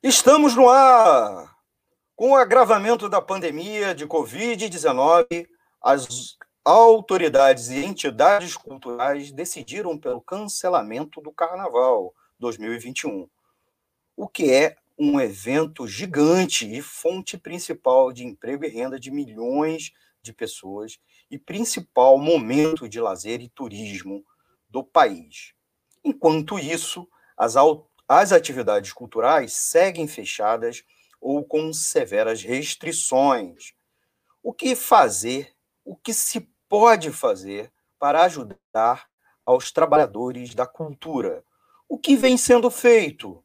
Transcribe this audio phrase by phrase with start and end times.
[0.00, 1.56] Estamos no ar!
[2.14, 5.48] Com o agravamento da pandemia de Covid-19,
[5.82, 13.28] as autoridades e entidades culturais decidiram pelo cancelamento do Carnaval 2021,
[14.16, 19.90] o que é um evento gigante e fonte principal de emprego e renda de milhões
[20.22, 20.96] de pessoas
[21.28, 24.24] e principal momento de lazer e turismo
[24.70, 25.54] do país.
[26.04, 27.56] Enquanto isso, as,
[28.08, 30.82] as atividades culturais seguem fechadas
[31.20, 33.74] ou com severas restrições.
[34.42, 35.52] O que fazer,
[35.84, 39.06] o que se pode fazer para ajudar
[39.44, 41.44] aos trabalhadores da cultura?
[41.86, 43.44] O que vem sendo feito?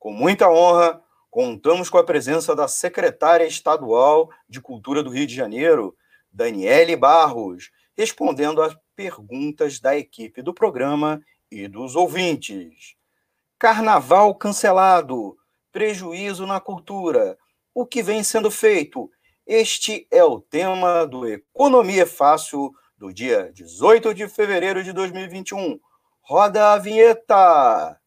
[0.00, 1.00] Com muita honra,
[1.30, 5.96] contamos com a presença da secretária estadual de Cultura do Rio de Janeiro,
[6.30, 12.96] Daniele Barros, respondendo às perguntas da equipe do programa e dos ouvintes.
[13.62, 15.36] Carnaval cancelado,
[15.70, 17.38] prejuízo na cultura.
[17.72, 19.08] O que vem sendo feito?
[19.46, 25.78] Este é o tema do Economia Fácil do dia 18 de fevereiro de 2021.
[26.22, 28.00] Roda a vinheta!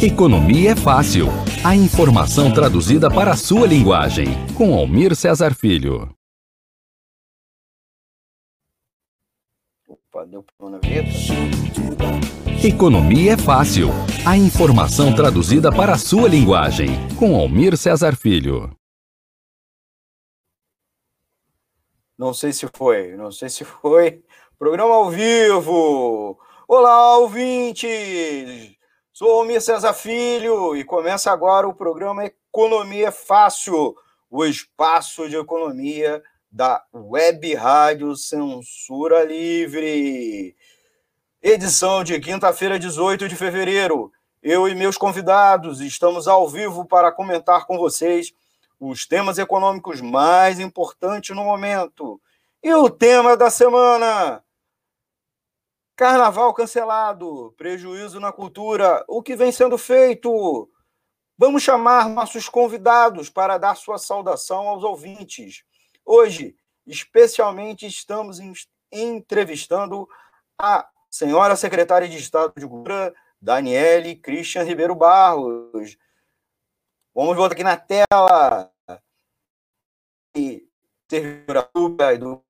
[0.00, 1.26] Economia é fácil.
[1.64, 4.26] A informação traduzida para a sua linguagem.
[4.56, 6.08] Com Almir Cesar Filho.
[9.88, 12.03] Opa, deu na vinheta?
[12.66, 13.88] Economia é fácil.
[14.26, 16.88] A informação traduzida para a sua linguagem.
[17.18, 18.74] Com Almir Cesar Filho.
[22.16, 24.24] Não sei se foi, não sei se foi.
[24.58, 26.38] Programa ao vivo.
[26.66, 28.74] Olá, ouvintes!
[29.12, 33.94] Sou Almir Cesar Filho e começa agora o programa Economia é Fácil,
[34.30, 40.56] o espaço de economia da Web Rádio Censura Livre.
[41.46, 44.10] Edição de quinta-feira, 18 de fevereiro.
[44.42, 48.32] Eu e meus convidados estamos ao vivo para comentar com vocês
[48.80, 52.18] os temas econômicos mais importantes no momento.
[52.62, 54.42] E o tema da semana:
[55.94, 60.66] Carnaval cancelado, prejuízo na cultura, o que vem sendo feito?
[61.36, 65.62] Vamos chamar nossos convidados para dar sua saudação aos ouvintes.
[66.06, 66.56] Hoje,
[66.86, 68.38] especialmente, estamos
[68.90, 70.08] entrevistando
[70.58, 75.96] a senhora secretária de Estado de Cultura, Daniele Christian Ribeiro Barros.
[77.14, 78.72] Vamos voltar aqui na tela.
[80.36, 80.68] E
[81.08, 82.42] servidora pública, do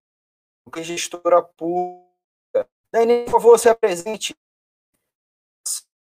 [0.82, 2.66] gestora pública.
[2.90, 4.34] Daniele, por favor, se apresente.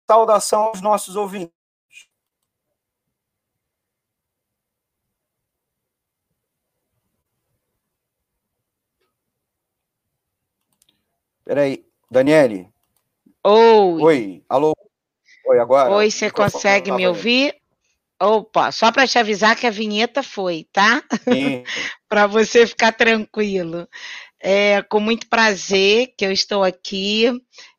[0.06, 1.54] Saudação aos nossos ouvintes.
[11.42, 11.93] Peraí.
[12.10, 12.68] Daniele.
[13.44, 14.02] Oi.
[14.02, 14.42] Oi.
[14.48, 14.74] Alô.
[15.46, 15.90] Oi, agora.
[15.90, 17.54] Oi, você consegue me ouvir?
[18.20, 21.02] Opa, só para te avisar que a vinheta foi, tá?
[22.08, 23.86] para você ficar tranquilo.
[24.40, 27.30] É com muito prazer que eu estou aqui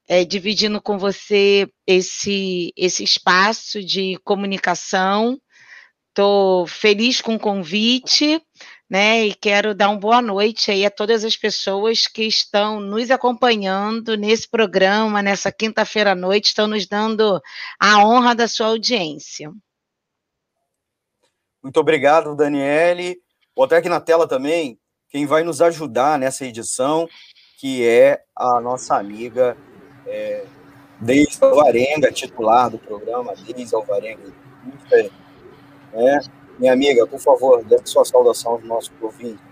[0.08, 5.40] é, dividindo com você esse, esse espaço de comunicação.
[6.10, 8.42] Estou feliz com o convite
[8.90, 9.26] né?
[9.26, 14.16] E quero dar uma boa noite aí a todas as pessoas que estão nos acompanhando
[14.16, 17.42] nesse programa, nessa quinta-feira à noite, estão nos dando
[17.80, 19.52] a honra da sua audiência.
[21.64, 23.18] Muito obrigado, Daniele.
[23.60, 24.78] Até aqui na tela também
[25.10, 27.08] quem vai nos ajudar nessa edição,
[27.58, 29.58] que é a nossa amiga
[30.06, 30.46] é,
[31.00, 34.34] Deise Alvarenga, titular do programa, Deise Alvarenga.
[35.94, 36.20] É,
[36.58, 39.44] minha amiga, por favor, dê sua saudação aos nossos ouvintes.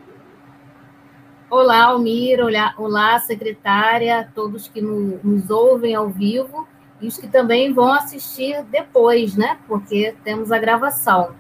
[1.50, 6.68] Olá, Almir, olá, olá secretária, todos que no, nos ouvem ao vivo
[7.00, 9.60] e os que também vão assistir depois, né?
[9.68, 11.36] Porque temos a gravação.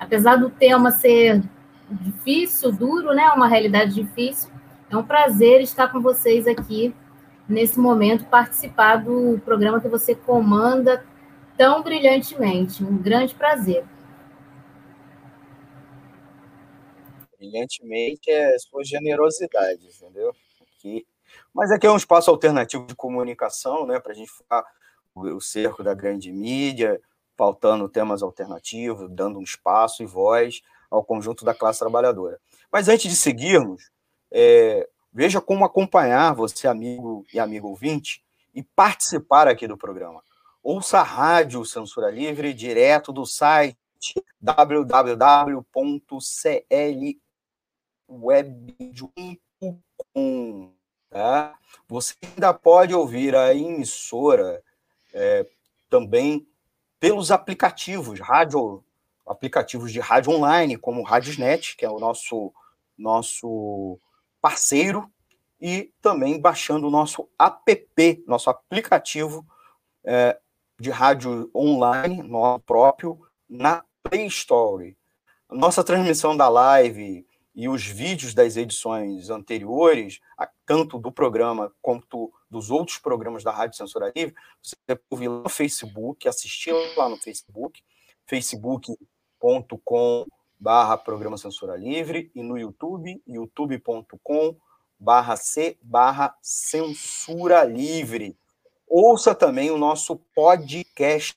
[0.00, 1.42] Apesar do tema ser
[1.88, 3.28] difícil, duro, né?
[3.36, 4.50] Uma realidade difícil,
[4.90, 6.92] é um prazer estar com vocês aqui
[7.48, 11.04] nesse momento, participar do programa que você comanda
[11.56, 12.82] tão brilhantemente.
[12.82, 13.84] Um grande prazer.
[17.42, 20.34] Brilhantemente é sua generosidade, entendeu?
[20.60, 21.04] Aqui.
[21.52, 24.64] Mas aqui é um espaço alternativo de comunicação, né, para a gente ficar
[25.14, 27.00] o cerco da grande mídia,
[27.36, 32.38] pautando temas alternativos, dando um espaço e voz ao conjunto da classe trabalhadora.
[32.70, 33.90] Mas antes de seguirmos,
[34.30, 38.22] é, veja como acompanhar você, amigo e amigo ouvinte,
[38.54, 40.22] e participar aqui do programa.
[40.62, 43.76] Ouça a Rádio Censura Livre direto do site
[44.40, 45.62] www.cl
[48.20, 49.72] web.com.
[51.10, 51.54] Tá?
[51.88, 54.62] Você ainda pode ouvir a emissora
[55.12, 55.46] é,
[55.90, 56.46] também
[56.98, 58.82] pelos aplicativos, rádio,
[59.26, 62.52] aplicativos de rádio online, como o Radiosnet, que é o nosso,
[62.96, 63.98] nosso
[64.40, 65.10] parceiro,
[65.60, 69.46] e também baixando o nosso app, nosso aplicativo
[70.04, 70.38] é,
[70.78, 74.96] de rádio online, nosso próprio, na Play Store.
[75.50, 80.20] Nossa transmissão da live e os vídeos das edições anteriores,
[80.64, 85.42] tanto do programa quanto dos outros programas da Rádio Censura Livre, você pode ouvir lá
[85.42, 87.82] no Facebook, assistir lá no Facebook,
[88.26, 90.26] facebook.com
[90.58, 94.56] barra Programa Censura Livre, e no YouTube, youtube.com
[94.98, 98.36] barra C barra Censura Livre.
[98.86, 101.36] Ouça também o nosso podcast,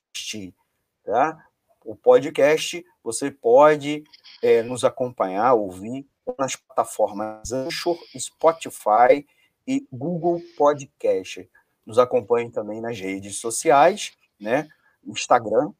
[1.04, 1.46] tá?
[1.86, 4.02] O podcast você pode
[4.42, 6.04] é, nos acompanhar, ouvir
[6.36, 9.24] nas plataformas Anchor, Spotify
[9.64, 11.48] e Google Podcast.
[11.86, 14.68] Nos acompanhe também nas redes sociais, né?
[15.04, 15.72] Instagram,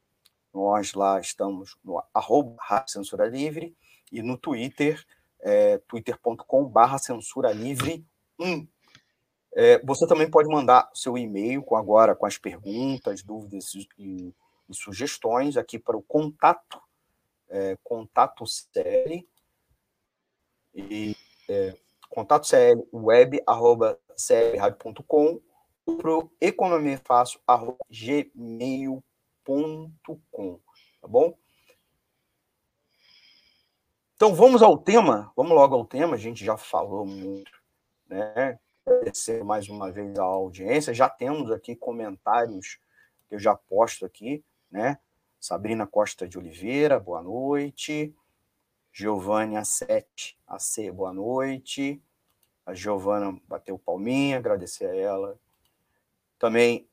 [0.55, 2.56] nós lá estamos no arroba
[2.87, 3.76] Censura Livre,
[4.12, 5.05] e no Twitter,
[5.41, 8.06] é, twitter.com.br Censura Livre
[8.38, 8.64] 1.
[9.56, 14.32] É, você também pode mandar seu e-mail com agora com as perguntas, dúvidas e
[14.69, 16.81] e sugestões aqui para o contato,
[17.49, 19.29] é, contato CL,
[20.75, 21.17] e
[21.49, 21.77] é,
[22.09, 25.41] contato CL web, arroba clradio.com,
[25.97, 29.03] para o economiafácil, arroba gmail.com,
[31.01, 31.39] tá bom?
[34.17, 37.53] Então vamos ao tema, vamos logo ao tema, a gente já falou muito,
[38.09, 38.59] né?
[38.87, 42.79] Agradecer mais uma vez a audiência, já temos aqui comentários
[43.29, 44.99] que eu já posto aqui, né?
[45.39, 48.15] Sabrina Costa de Oliveira, boa noite.
[48.93, 52.03] Giovanni A7, AC, boa noite.
[52.65, 55.39] A Giovana bateu palminha, agradecer a ela.
[56.39, 56.89] Também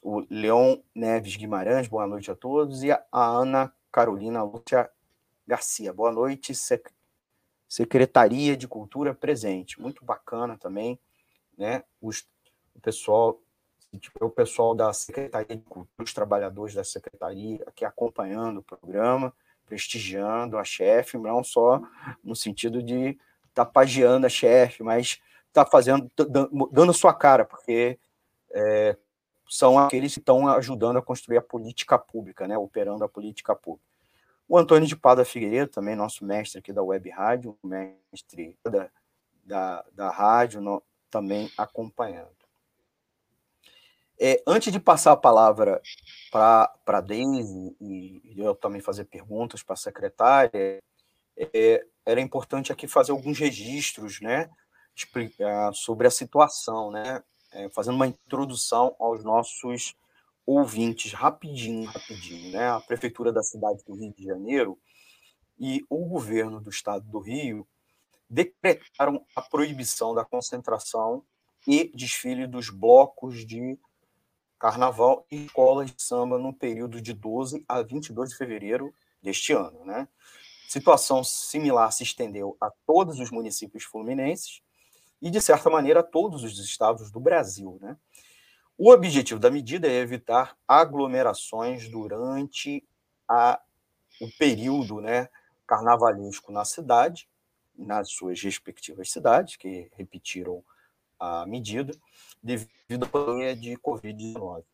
[0.00, 2.82] o Leon Neves Guimarães, boa noite a todos.
[2.82, 4.90] E a Ana Carolina Lúcia
[5.46, 6.54] Garcia, boa noite.
[7.68, 10.98] Secretaria de Cultura presente, muito bacana também,
[11.58, 11.84] né?
[12.00, 12.26] Os,
[12.74, 13.41] o pessoal
[13.98, 19.32] tipo, o pessoal da Secretaria de Cultura, os trabalhadores da Secretaria aqui acompanhando o programa,
[19.66, 21.80] prestigiando a chefe, não só
[22.22, 23.18] no sentido de
[23.48, 26.10] estar tá pagiando a chefe, mas está fazendo,
[26.70, 27.98] dando sua cara, porque
[28.50, 28.96] é,
[29.48, 33.92] são aqueles que estão ajudando a construir a política pública, né, operando a política pública.
[34.48, 38.90] O Antônio de Pada Figueiredo, também nosso mestre aqui da Web Rádio, mestre da,
[39.44, 42.41] da, da rádio, no, também acompanhando.
[44.24, 45.82] É, antes de passar a palavra
[46.30, 50.80] para a Deise e eu também fazer perguntas para a secretária,
[51.36, 54.48] é, era importante aqui fazer alguns registros né,
[54.94, 57.20] explicar sobre a situação, né,
[57.50, 59.96] é, fazendo uma introdução aos nossos
[60.46, 62.52] ouvintes, rapidinho, rapidinho.
[62.52, 62.68] Né?
[62.68, 64.78] A Prefeitura da cidade do Rio de Janeiro
[65.58, 67.66] e o governo do estado do Rio
[68.30, 71.24] decretaram a proibição da concentração
[71.66, 73.76] e desfile dos blocos de
[74.62, 79.84] carnaval e escolas de samba no período de 12 a 22 de fevereiro deste ano.
[79.84, 80.06] Né?
[80.68, 84.62] Situação similar se estendeu a todos os municípios fluminenses
[85.20, 87.76] e, de certa maneira, a todos os estados do Brasil.
[87.82, 87.96] Né?
[88.78, 92.86] O objetivo da medida é evitar aglomerações durante
[93.28, 93.60] a,
[94.20, 95.28] o período né,
[95.66, 97.28] carnavalesco na cidade,
[97.76, 100.62] nas suas respectivas cidades, que repetiram
[101.18, 101.92] a medida,
[102.42, 104.64] devido à pandemia de Covid-19.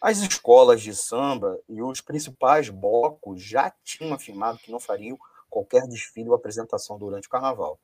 [0.00, 5.18] As escolas de samba e os principais blocos já tinham afirmado que não fariam
[5.50, 7.80] qualquer desfile ou apresentação durante o carnaval.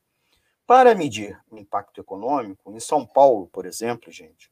[0.66, 4.50] Para medir o impacto econômico, em São Paulo, por exemplo, gente,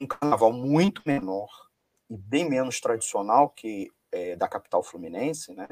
[0.00, 1.50] um carnaval muito menor
[2.08, 5.68] e bem menos tradicional que é, da capital fluminense, né?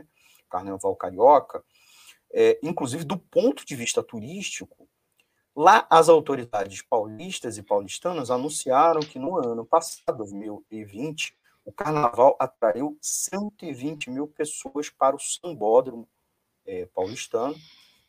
[0.48, 1.62] Carnaval carioca,
[2.32, 4.79] é, inclusive do ponto de vista turístico,
[5.62, 11.36] Lá, as autoridades paulistas e paulistanas anunciaram que no ano passado, 2020,
[11.66, 16.08] o carnaval atraiu 120 mil pessoas para o sambódromo
[16.64, 17.54] é, paulistano,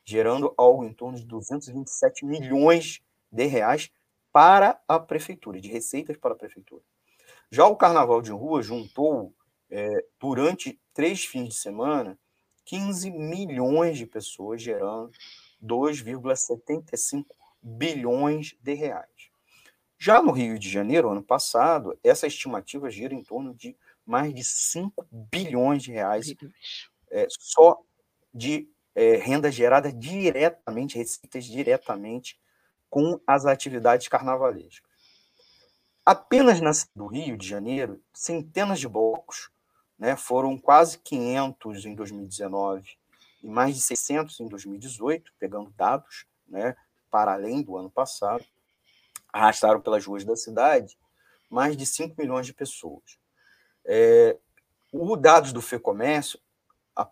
[0.06, 3.92] gerando algo em torno de 227 milhões de reais
[4.32, 6.82] para a prefeitura, de receitas para a prefeitura.
[7.52, 9.36] Já o carnaval de rua juntou,
[9.70, 12.18] é, durante três fins de semana,
[12.64, 15.12] 15 milhões de pessoas, gerando
[15.62, 19.30] 2,75 bilhões de reais.
[19.98, 24.44] Já no Rio de Janeiro, ano passado, essa estimativa gira em torno de mais de
[24.44, 26.34] 5 bilhões de reais
[27.12, 27.80] é, só
[28.34, 32.40] de é, renda gerada diretamente, receitas diretamente
[32.90, 34.90] com as atividades carnavalescas.
[36.06, 39.52] Apenas na do Rio de Janeiro, centenas de blocos
[39.98, 42.98] né, foram quase 500 em 2019
[43.44, 46.76] e mais de 600 em 2018, pegando dados né,
[47.12, 48.44] para além do ano passado,
[49.32, 50.98] arrastaram pelas ruas da cidade
[51.50, 53.20] mais de 5 milhões de pessoas.
[53.86, 54.38] É,
[54.92, 56.40] os dados do FEComércio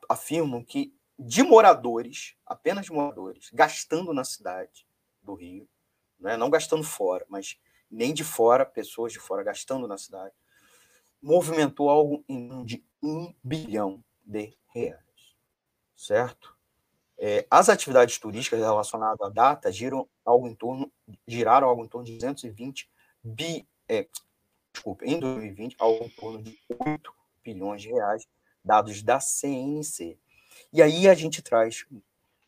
[0.07, 4.87] afirmam que de moradores, apenas de moradores, gastando na cidade
[5.21, 5.67] do Rio,
[6.17, 7.59] né, não gastando fora, mas
[7.91, 10.33] nem de fora, pessoas de fora gastando na cidade,
[11.21, 15.35] movimentou algo em de um bilhão de reais,
[15.95, 16.55] certo?
[17.21, 20.89] É, as atividades turísticas relacionadas à data giram algo em torno,
[21.27, 22.89] giraram algo em torno de 220
[23.21, 24.07] bi, é,
[24.73, 28.25] desculpa, em 2020, algo em torno de 8 bilhões de reais,
[28.63, 30.17] dados da CNC.
[30.71, 31.85] E aí a gente traz,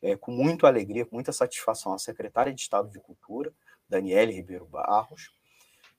[0.01, 3.53] é, com muita alegria, com muita satisfação, a secretária de Estado de Cultura,
[3.89, 5.33] Daniele Ribeiro Barros,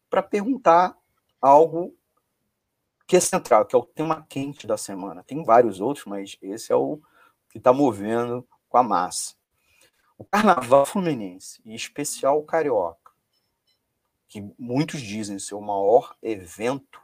[0.08, 0.96] para perguntar
[1.42, 1.94] algo
[3.06, 5.22] que é central, que é o tema quente da semana.
[5.22, 6.98] Tem vários outros, mas esse é o
[7.50, 9.34] que está movendo com a massa.
[10.16, 13.12] O Carnaval Fluminense, em especial o Carioca,
[14.26, 16.98] que muitos dizem ser o maior evento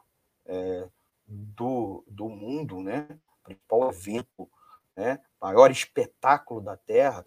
[0.47, 0.89] é,
[1.27, 3.07] do, do mundo, né?
[3.11, 4.51] o principal evento,
[4.97, 5.21] né?
[5.39, 7.23] maior espetáculo da Terra,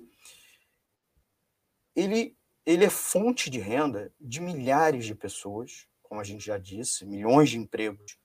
[1.96, 7.06] ele, ele é fonte de renda de milhares de pessoas, como a gente já disse,
[7.06, 8.18] milhões de empregos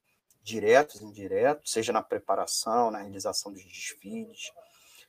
[0.43, 4.51] diretos e indiretos, seja na preparação, na realização dos desfiles,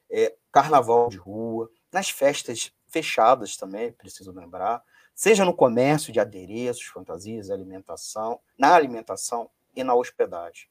[0.09, 4.83] é, carnaval de rua, nas festas fechadas também, preciso lembrar,
[5.13, 10.69] seja no comércio de adereços, fantasias, alimentação, na alimentação e na hospedagem.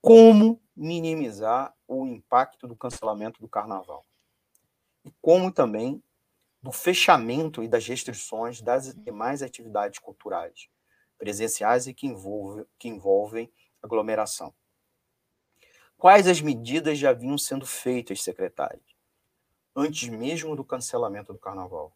[0.00, 4.06] Como minimizar o impacto do cancelamento do carnaval?
[5.04, 6.02] E como também
[6.62, 10.68] do fechamento e das restrições das demais atividades culturais,
[11.16, 12.08] presenciais e que,
[12.78, 14.52] que envolvem aglomeração.
[15.98, 18.80] Quais as medidas já vinham sendo feitas, secretário,
[19.74, 21.92] antes mesmo do cancelamento do carnaval?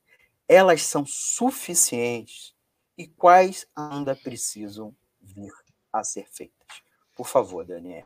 [0.48, 2.52] Elas são suficientes
[2.98, 5.52] e quais ainda precisam vir
[5.92, 6.82] a ser feitas?
[7.14, 8.04] Por favor, Daniel.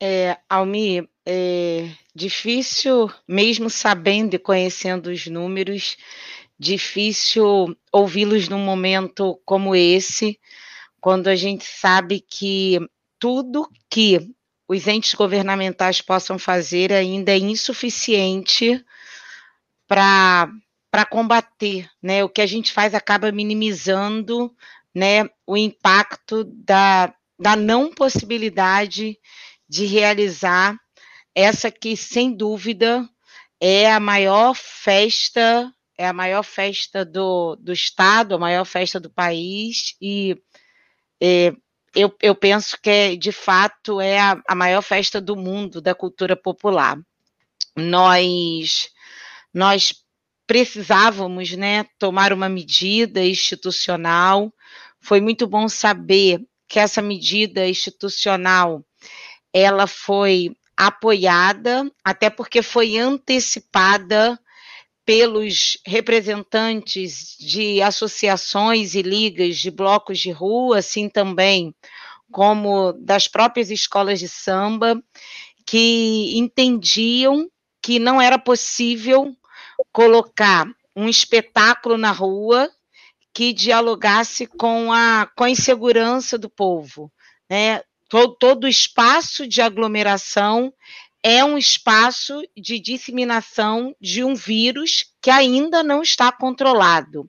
[0.00, 5.96] É, Almir, é difícil, mesmo sabendo e conhecendo os números,
[6.56, 10.38] difícil ouvi-los num momento como esse,
[11.00, 12.78] quando a gente sabe que
[13.20, 14.34] tudo que
[14.66, 18.84] os entes governamentais possam fazer ainda é insuficiente
[19.86, 20.48] para
[21.10, 22.24] combater, né?
[22.24, 24.54] O que a gente faz acaba minimizando,
[24.94, 29.18] né, o impacto da, da não possibilidade
[29.68, 30.76] de realizar
[31.34, 33.08] essa que sem dúvida
[33.60, 39.10] é a maior festa, é a maior festa do, do estado, a maior festa do
[39.10, 40.36] país e
[41.20, 41.54] é,
[41.94, 45.94] eu, eu, penso que é, de fato é a, a, maior festa do mundo da
[45.94, 46.98] cultura popular.
[47.76, 48.90] Nós
[49.52, 49.94] nós
[50.46, 54.52] precisávamos, né, tomar uma medida institucional.
[55.00, 58.84] Foi muito bom saber que essa medida institucional
[59.52, 64.38] ela foi apoiada, até porque foi antecipada
[65.10, 71.74] pelos representantes de associações e ligas de blocos de rua, assim também
[72.30, 75.02] como das próprias escolas de samba,
[75.66, 77.50] que entendiam
[77.82, 79.34] que não era possível
[79.90, 80.64] colocar
[80.94, 82.70] um espetáculo na rua
[83.34, 87.10] que dialogasse com a, com a insegurança do povo.
[87.50, 87.82] Né?
[88.08, 90.72] Todo, todo espaço de aglomeração
[91.22, 97.28] é um espaço de disseminação de um vírus que ainda não está controlado.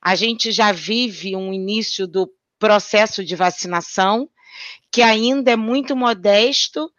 [0.00, 4.28] A gente já vive um início do processo de vacinação
[4.90, 6.90] que ainda é muito modesto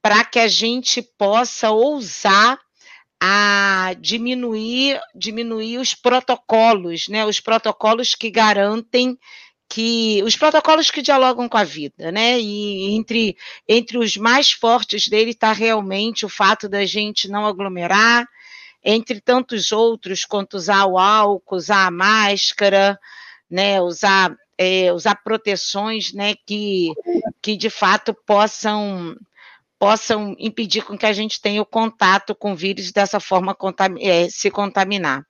[0.00, 2.58] para que a gente possa ousar
[3.20, 7.24] a diminuir, diminuir os protocolos, né?
[7.24, 9.16] Os protocolos que garantem
[9.72, 12.38] que os protocolos que dialogam com a vida, né?
[12.38, 13.34] E entre,
[13.66, 18.28] entre os mais fortes dele está realmente o fato da gente não aglomerar,
[18.84, 23.00] entre tantos outros, quanto usar o álcool, usar a máscara,
[23.50, 23.80] né?
[23.80, 26.34] Usar, é, usar proteções, né?
[26.46, 26.92] Que,
[27.40, 29.16] que de fato possam
[29.78, 33.56] possam impedir com que a gente tenha o contato com o vírus dessa forma
[34.00, 35.24] é, se contaminar.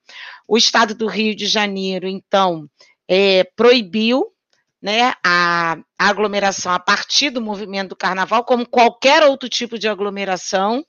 [0.46, 2.68] O estado do Rio de Janeiro, então,
[3.14, 4.32] é, proibiu
[4.80, 10.82] né, a, aglomeração a partir do movimento do carnaval, como qualquer outro tipo de aglomeração.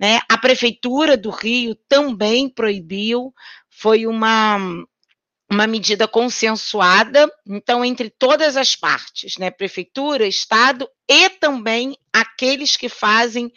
[0.00, 0.18] Né?
[0.30, 3.34] A Prefeitura do Rio também proibiu,
[3.68, 4.56] foi uma,
[5.50, 9.50] uma medida consensuada, então, entre todas as partes, né?
[9.50, 13.52] Prefeitura, Estado e também aqueles que fazem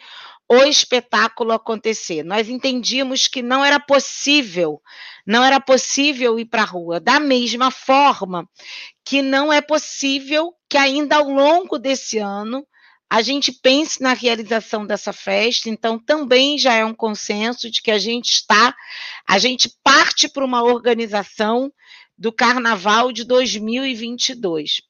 [0.52, 2.22] o espetáculo acontecer.
[2.22, 4.82] Nós entendíamos que não era possível,
[5.26, 7.00] não era possível ir para a rua.
[7.00, 8.46] Da mesma forma
[9.02, 12.66] que não é possível que ainda ao longo desse ano
[13.08, 17.90] a gente pense na realização dessa festa, então também já é um consenso de que
[17.90, 18.74] a gente está,
[19.26, 21.72] a gente parte para uma organização
[22.16, 24.82] do Carnaval de 2022.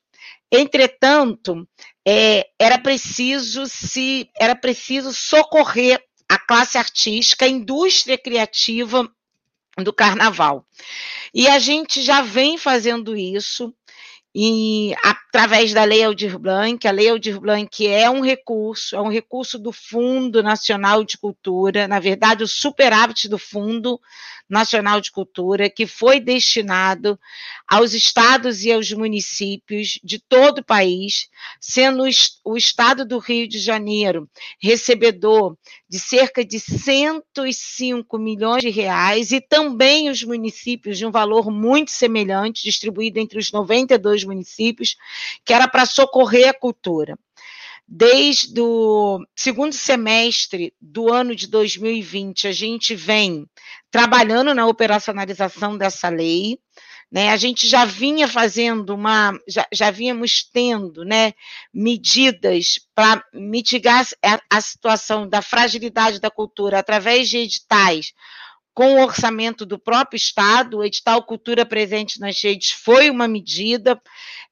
[0.53, 1.67] Entretanto,
[2.07, 9.11] é, era preciso se era preciso socorrer a classe artística, a indústria criativa
[9.79, 10.67] do carnaval.
[11.35, 13.75] E a gente já vem fazendo isso
[14.35, 19.11] e através da Lei Aldir Blanc, a Lei Aldir Blanc é um recurso, é um
[19.11, 24.01] recurso do Fundo Nacional de Cultura, na verdade, o superávit do Fundo
[24.49, 27.19] Nacional de Cultura, que foi destinado
[27.67, 32.05] aos estados e aos municípios de todo o país, sendo
[32.45, 34.29] o estado do Rio de Janeiro
[34.61, 35.57] recebedor
[35.89, 41.91] de cerca de 105 milhões de reais e também os municípios de um valor muito
[41.91, 44.97] semelhante, distribuído entre os 92 municípios,
[45.45, 47.19] que era para socorrer a cultura.
[47.87, 53.47] Desde o segundo semestre do ano de 2020, a gente vem
[53.91, 56.59] trabalhando na operacionalização dessa lei.
[57.11, 61.35] Né, a gente já vinha fazendo uma, já, já vínhamos tendo né,
[61.71, 68.15] medidas para mitigar a, a situação da fragilidade da cultura através de editais
[68.75, 74.01] com o orçamento do próprio Estado, o edital Cultura Presente nas Redes foi uma medida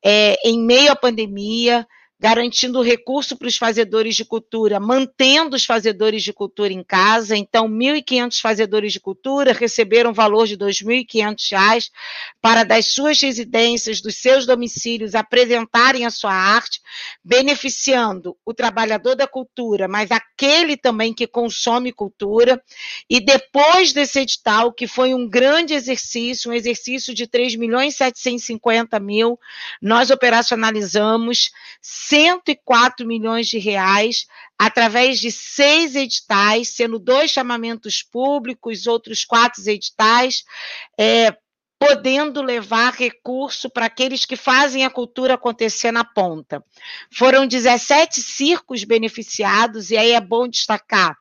[0.04, 1.86] é, em meio à pandemia,
[2.20, 7.34] garantindo recurso para os fazedores de cultura, mantendo os fazedores de cultura em casa.
[7.34, 11.90] Então, 1.500 fazedores de cultura receberam valor de R$ 2.500
[12.42, 16.82] para das suas residências, dos seus domicílios, apresentarem a sua arte,
[17.24, 22.62] beneficiando o trabalhador da cultura, mas aquele também que consome cultura.
[23.08, 29.00] E depois desse edital, que foi um grande exercício, um exercício de 3 milhões 750
[29.00, 29.40] mil,
[29.80, 31.50] nós operacionalizamos
[32.10, 34.26] 104 milhões de reais
[34.58, 40.42] através de seis editais, sendo dois chamamentos públicos, outros quatro editais,
[40.98, 41.36] é,
[41.78, 46.62] podendo levar recurso para aqueles que fazem a cultura acontecer na ponta.
[47.12, 51.16] Foram 17 circos beneficiados, e aí é bom destacar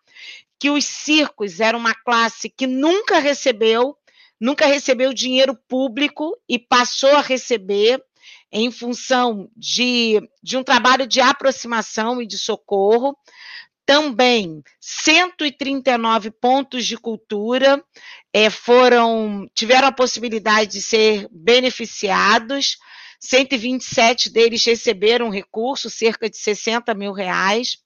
[0.60, 3.95] que os circos eram uma classe que nunca recebeu,
[4.39, 8.04] nunca recebeu dinheiro público e passou a receber
[8.52, 13.18] em função de, de um trabalho de aproximação e de socorro.
[13.86, 17.84] Também 139 pontos de cultura
[18.32, 22.78] é, foram tiveram a possibilidade de ser beneficiados.
[23.20, 27.80] 127 deles receberam recurso, cerca de 60 mil reais,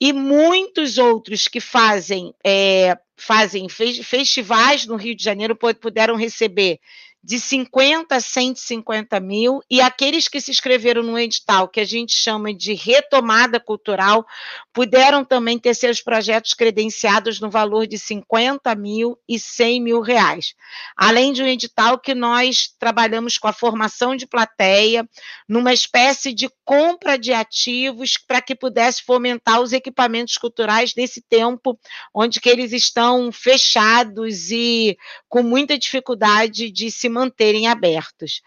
[0.00, 6.80] e muitos outros que fazem, é, fazem festivais no Rio de Janeiro puderam receber
[7.24, 12.12] de 50 a 150 mil, e aqueles que se inscreveram no edital, que a gente
[12.12, 14.26] chama de retomada cultural,
[14.74, 20.54] puderam também ter seus projetos credenciados no valor de 50 mil e 100 mil reais.
[20.94, 25.08] Além de um edital que nós trabalhamos com a formação de plateia,
[25.48, 31.78] numa espécie de compra de ativos para que pudesse fomentar os equipamentos culturais nesse tempo
[32.14, 38.42] onde que eles estão fechados e com muita dificuldade de se manterem abertos.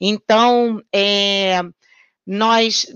[0.00, 1.60] Então, é,
[2.26, 2.86] nós,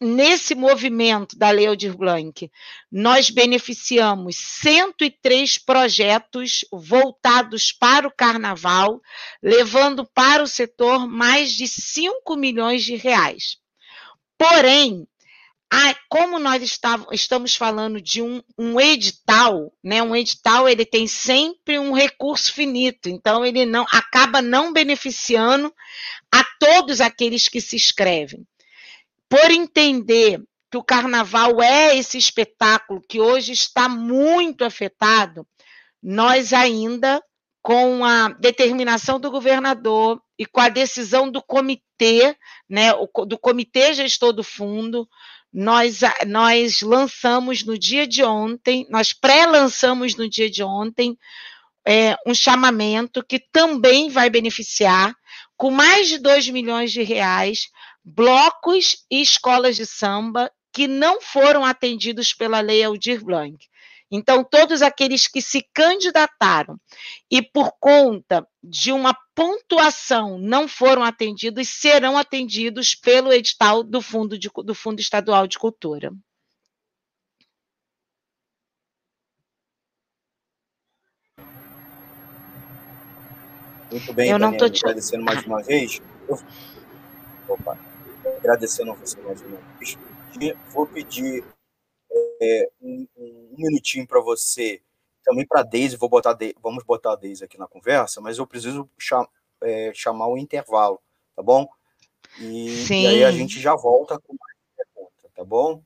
[0.00, 2.50] nesse movimento da Lei Aldir Blanc,
[2.90, 9.02] nós beneficiamos 103 projetos voltados para o carnaval,
[9.42, 13.58] levando para o setor mais de 5 milhões de reais.
[14.38, 15.06] Porém,
[15.72, 16.78] ah, como nós
[17.12, 20.02] estamos falando de um, um, edital, né?
[20.02, 25.72] Um edital ele tem sempre um recurso finito, então ele não acaba não beneficiando
[26.32, 28.44] a todos aqueles que se inscrevem.
[29.28, 35.46] Por entender que o carnaval é esse espetáculo que hoje está muito afetado,
[36.02, 37.22] nós ainda
[37.62, 42.36] com a determinação do governador e com a decisão do comitê,
[42.68, 42.92] né,
[43.26, 45.06] do comitê gestor do fundo,
[45.52, 51.18] nós, nós lançamos no dia de ontem, nós pré-lançamos no dia de ontem
[51.86, 55.14] é, um chamamento que também vai beneficiar,
[55.56, 57.68] com mais de 2 milhões de reais,
[58.04, 63.56] blocos e escolas de samba que não foram atendidos pela Lei Aldir Blanc.
[64.10, 66.76] Então, todos aqueles que se candidataram
[67.30, 74.36] e por conta de uma pontuação não foram atendidos serão atendidos pelo edital do Fundo,
[74.36, 76.12] de, do Fundo Estadual de Cultura.
[83.90, 84.64] Muito bem, eu não te...
[84.64, 86.00] agradecendo mais uma vez.
[87.48, 87.78] Opa,
[88.38, 89.98] agradecendo você mais uma vez.
[90.72, 91.44] Vou pedir
[92.40, 94.80] é, um, um, minutinho para você,
[95.24, 98.46] também para a Deise, vou botar vamos botar a Deise aqui na conversa, mas eu
[98.46, 99.28] preciso cham,
[99.60, 101.00] é, chamar o intervalo,
[101.36, 101.68] tá bom?
[102.38, 105.82] E, e, aí a gente já volta com mais pergunta, tá bom?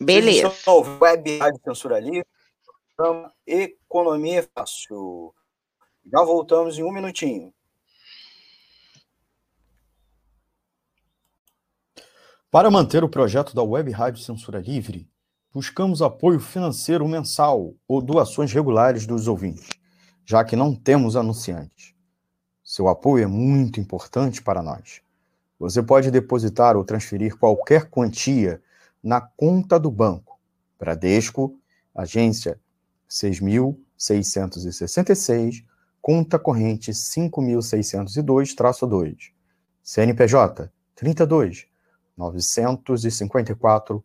[0.00, 0.52] Beleza.
[1.00, 2.26] Web Rádio Censura Livre,
[3.46, 5.34] Economia Fácil.
[6.06, 7.52] Já voltamos em um minutinho.
[12.50, 15.08] Para manter o projeto da Web Rádio Censura Livre,
[15.54, 19.68] buscamos apoio financeiro mensal ou doações regulares dos ouvintes,
[20.26, 21.94] já que não temos anunciantes.
[22.64, 25.00] Seu apoio é muito importante para nós.
[25.56, 28.60] Você pode depositar ou transferir qualquer quantia
[29.00, 30.40] na conta do banco.
[30.76, 31.56] Bradesco,
[31.94, 32.58] agência
[33.08, 35.64] 6.666,
[36.02, 39.30] conta corrente 5.602-2,
[39.84, 41.68] CNPJ 32
[42.16, 44.04] 954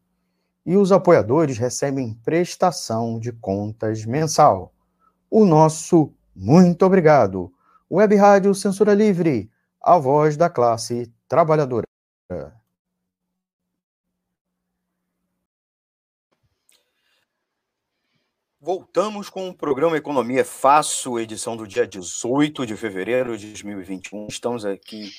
[0.65, 4.73] E os apoiadores recebem prestação de contas mensal.
[5.29, 7.53] O nosso muito obrigado.
[7.89, 11.85] Web Rádio Censura Livre, a voz da classe trabalhadora.
[18.63, 24.27] Voltamos com o programa Economia Fácil, edição do dia 18 de fevereiro de 2021.
[24.27, 25.11] Estamos aqui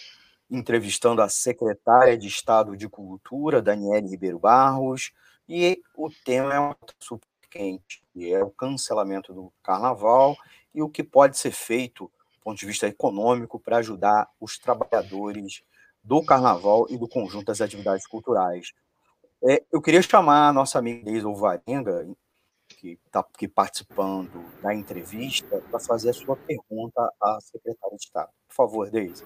[0.49, 5.13] entrevistando a secretária de Estado de Cultura, Daniele Ribeiro Barros,
[5.49, 10.37] e o tema é um super quente, que é o cancelamento do carnaval
[10.75, 15.63] e o que pode ser feito do ponto de vista econômico para ajudar os trabalhadores
[16.03, 18.73] do carnaval e do conjunto das atividades culturais.
[19.45, 22.09] É, eu queria chamar a nossa amiga Deise Alvarenga,
[22.69, 23.25] que está
[23.55, 28.31] participando da entrevista, para fazer a sua pergunta à secretária de Estado.
[28.49, 29.25] Por favor, Deise.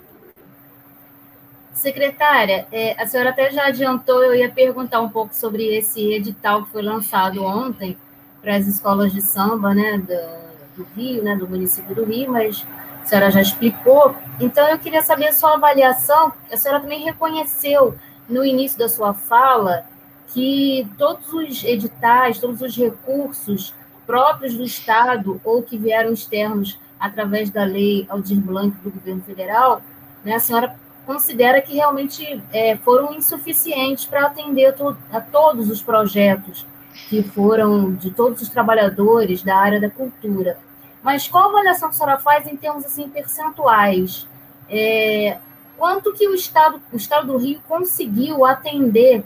[1.77, 6.65] Secretária, é, a senhora até já adiantou, eu ia perguntar um pouco sobre esse edital
[6.65, 7.99] que foi lançado ontem
[8.41, 12.65] para as escolas de samba né, do, do Rio, né, do município do Rio, mas
[13.03, 14.17] a senhora já explicou.
[14.41, 16.33] Então, eu queria saber a sua avaliação.
[16.51, 17.95] A senhora também reconheceu
[18.27, 19.85] no início da sua fala
[20.29, 23.75] que todos os editais, todos os recursos
[24.07, 29.83] próprios do Estado ou que vieram externos através da lei Aldir Blanc do governo federal,
[30.25, 30.75] né, a senhora
[31.07, 36.67] considera que realmente é, foram insuficientes para atender to a todos os projetos
[37.09, 40.59] que foram de todos os trabalhadores da área da cultura.
[41.03, 44.27] Mas qual a avaliação que a senhora faz em termos assim percentuais?
[44.69, 45.39] É,
[45.77, 49.23] quanto que o Estado, o Estado do Rio conseguiu atender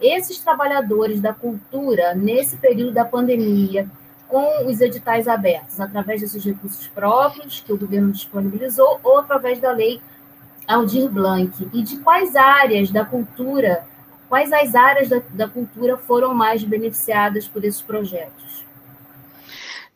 [0.00, 3.88] esses trabalhadores da cultura nesse período da pandemia
[4.28, 9.72] com os editais abertos, através desses recursos próprios que o governo disponibilizou ou através da
[9.72, 10.00] lei
[10.66, 13.86] Aldir Blanc e de quais áreas da cultura,
[14.28, 18.64] quais as áreas da, da cultura foram mais beneficiadas por esses projetos?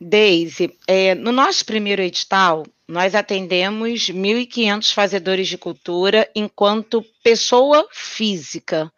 [0.00, 8.92] Deise, é, no nosso primeiro edital, nós atendemos 1.500 fazedores de cultura enquanto pessoa física,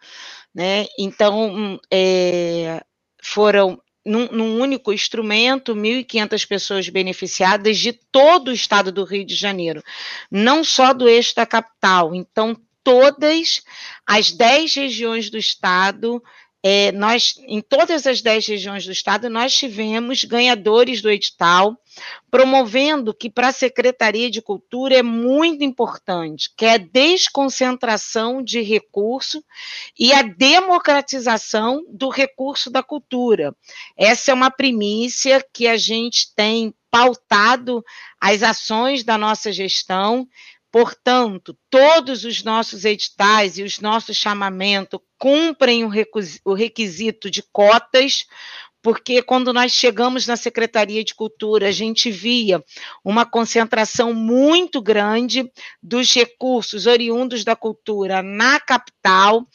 [0.54, 0.86] né?
[0.98, 2.84] Então, é,
[3.22, 9.34] foram num, num, único instrumento, 1.500 pessoas beneficiadas de todo o estado do Rio de
[9.34, 9.82] Janeiro,
[10.30, 12.14] não só do eixo da capital.
[12.14, 13.62] Então, todas
[14.06, 16.22] as 10 regiões do estado
[16.62, 21.74] é, nós, em todas as dez regiões do estado, nós tivemos ganhadores do edital,
[22.30, 28.60] promovendo que para a Secretaria de Cultura é muito importante, que é a desconcentração de
[28.60, 29.42] recurso
[29.98, 33.56] e a democratização do recurso da cultura.
[33.96, 37.82] Essa é uma primícia que a gente tem pautado
[38.20, 40.28] as ações da nossa gestão,
[40.72, 48.24] Portanto, todos os nossos editais e os nossos chamamentos cumprem o requisito de cotas,
[48.82, 52.64] porque quando nós chegamos na Secretaria de Cultura, a gente via
[53.04, 55.50] uma concentração muito grande
[55.82, 59.46] dos recursos oriundos da cultura na capital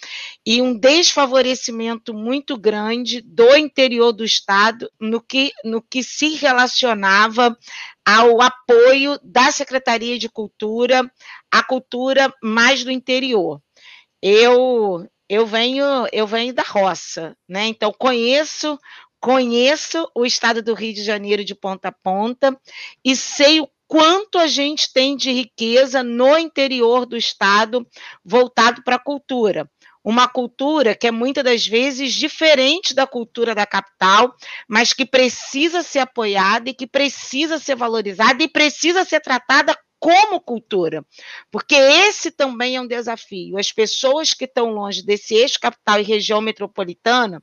[0.45, 7.57] e um desfavorecimento muito grande do interior do estado no que, no que se relacionava
[8.05, 11.11] ao apoio da Secretaria de Cultura
[11.51, 13.59] à cultura mais do interior.
[14.21, 17.65] Eu eu venho eu venho da roça, né?
[17.65, 18.79] Então conheço
[19.25, 22.55] conheço o estado do Rio de Janeiro de ponta a ponta
[23.03, 27.87] e sei o quanto a gente tem de riqueza no interior do estado
[28.23, 29.67] voltado para a cultura.
[30.03, 34.35] Uma cultura que é muitas das vezes diferente da cultura da capital,
[34.69, 40.39] mas que precisa ser apoiada e que precisa ser valorizada e precisa ser tratada como
[40.39, 41.03] cultura,
[41.49, 43.57] porque esse também é um desafio.
[43.57, 47.41] As pessoas que estão longe desse eixo capital e região metropolitana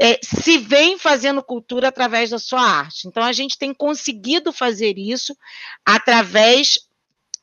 [0.00, 3.08] é, se vem fazendo cultura através da sua arte.
[3.08, 5.36] Então, a gente tem conseguido fazer isso
[5.84, 6.87] através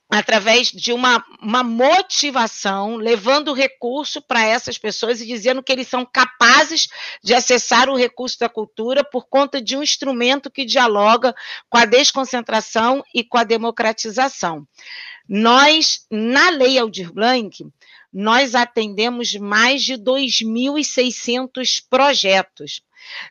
[0.10, 6.06] através de uma, uma motivação, levando recurso para essas pessoas e dizendo que eles são
[6.06, 6.88] capazes
[7.24, 11.34] de acessar o recurso da cultura por conta de um instrumento que dialoga
[11.70, 14.68] com a desconcentração e com a democratização.
[15.28, 17.66] Nós, na Lei Aldir Blanc,
[18.14, 22.82] nós atendemos mais de 2.600 projetos,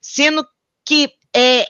[0.02, 0.46] sendo
[0.84, 1.66] que é,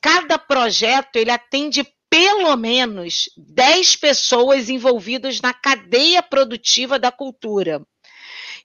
[0.00, 7.84] cada projeto ele atende pelo menos 10 pessoas envolvidas na cadeia produtiva da cultura.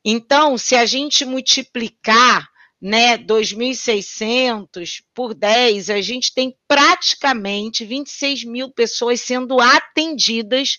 [0.05, 2.47] Então, se a gente multiplicar
[2.79, 10.77] né, 2.600 por 10, a gente tem praticamente 26 mil pessoas sendo atendidas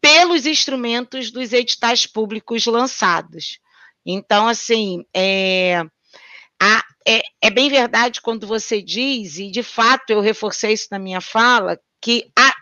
[0.00, 3.58] pelos instrumentos dos editais públicos lançados.
[4.06, 5.84] Então, assim, é,
[6.58, 10.98] a, é, é, bem verdade quando você diz, e de fato eu reforcei isso na
[10.98, 12.54] minha fala, que a,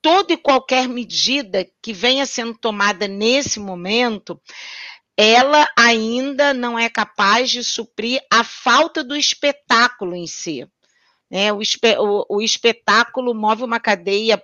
[0.00, 4.40] toda e qualquer medida que venha sendo tomada nesse momento,
[5.16, 10.68] ela ainda não é capaz de suprir a falta do espetáculo em si.
[11.30, 11.52] Né?
[11.52, 14.42] O, o, o espetáculo move uma cadeia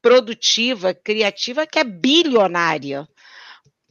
[0.00, 3.08] produtiva, criativa, que é bilionária.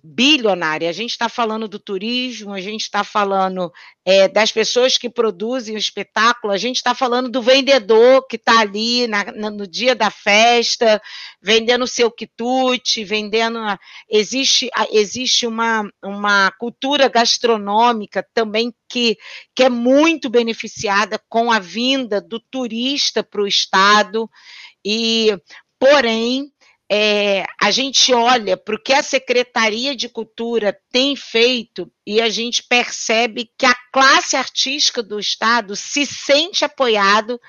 [0.03, 0.89] Bilionária.
[0.89, 3.71] A gente está falando do turismo, a gente está falando
[4.03, 8.59] é, das pessoas que produzem o espetáculo, a gente está falando do vendedor que está
[8.59, 11.01] ali na, na, no dia da festa,
[11.41, 13.59] vendendo seu quitute, vendendo.
[14.09, 19.17] Existe, existe uma, uma cultura gastronômica também que,
[19.55, 24.29] que é muito beneficiada com a vinda do turista para o Estado.
[24.83, 25.37] E
[25.81, 26.53] Porém,
[26.93, 32.29] é, a gente olha para o que a Secretaria de Cultura tem feito e a
[32.29, 37.39] gente percebe que a classe artística do Estado se sente apoiado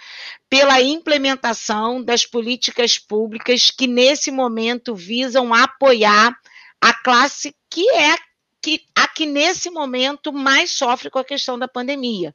[0.49, 6.33] pela implementação das políticas públicas que, nesse momento, visam apoiar
[6.81, 8.15] a classe que é
[8.63, 12.33] que, a que nesse momento mais sofre com a questão da pandemia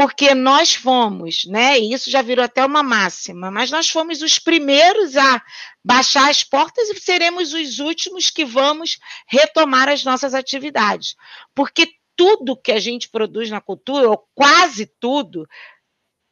[0.00, 1.78] porque nós fomos, né?
[1.78, 5.42] E isso já virou até uma máxima, mas nós fomos os primeiros a
[5.84, 11.16] baixar as portas e seremos os últimos que vamos retomar as nossas atividades.
[11.54, 11.86] Porque
[12.16, 15.46] tudo que a gente produz na cultura, ou quase tudo,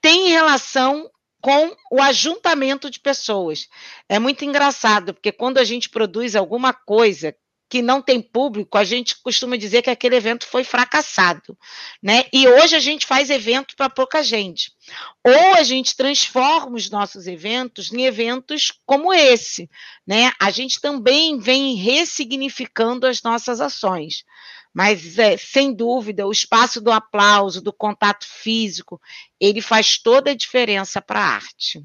[0.01, 1.07] tem relação
[1.43, 3.69] com o ajuntamento de pessoas.
[4.09, 7.37] É muito engraçado, porque quando a gente produz alguma coisa
[7.69, 11.57] que não tem público, a gente costuma dizer que aquele evento foi fracassado,
[12.03, 12.25] né?
[12.33, 14.73] E hoje a gente faz evento para pouca gente.
[15.25, 19.69] Ou a gente transforma os nossos eventos em eventos como esse,
[20.07, 20.33] né?
[20.41, 24.25] A gente também vem ressignificando as nossas ações.
[24.73, 29.01] Mas, é, sem dúvida, o espaço do aplauso, do contato físico,
[29.41, 31.85] ele faz toda a diferença para a arte.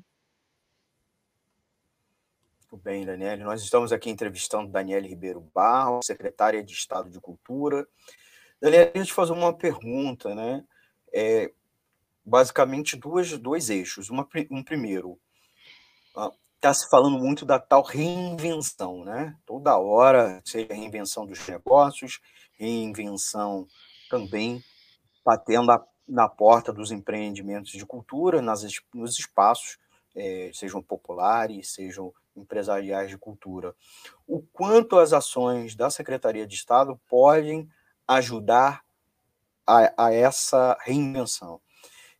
[2.73, 3.43] Muito bem, Daniele.
[3.43, 7.87] Nós estamos aqui entrevistando Daniele Ribeiro Barro, secretária de Estado de Cultura.
[8.59, 10.65] Daniele, eu te fazer uma pergunta, né?
[11.13, 11.53] É,
[12.25, 14.09] basicamente, duas, dois eixos.
[14.09, 15.19] Uma, um primeiro,
[16.55, 19.37] está se falando muito da tal reinvenção, né?
[19.45, 22.19] Toda hora, seja reinvenção dos negócios,
[22.57, 23.67] reinvenção
[24.09, 24.63] também
[25.23, 29.77] batendo a, na porta dos empreendimentos de cultura, nas, nos espaços,
[30.15, 33.75] é, sejam populares, sejam empresariais de cultura,
[34.27, 37.69] o quanto as ações da Secretaria de Estado podem
[38.07, 38.83] ajudar
[39.65, 41.61] a, a essa reinvenção.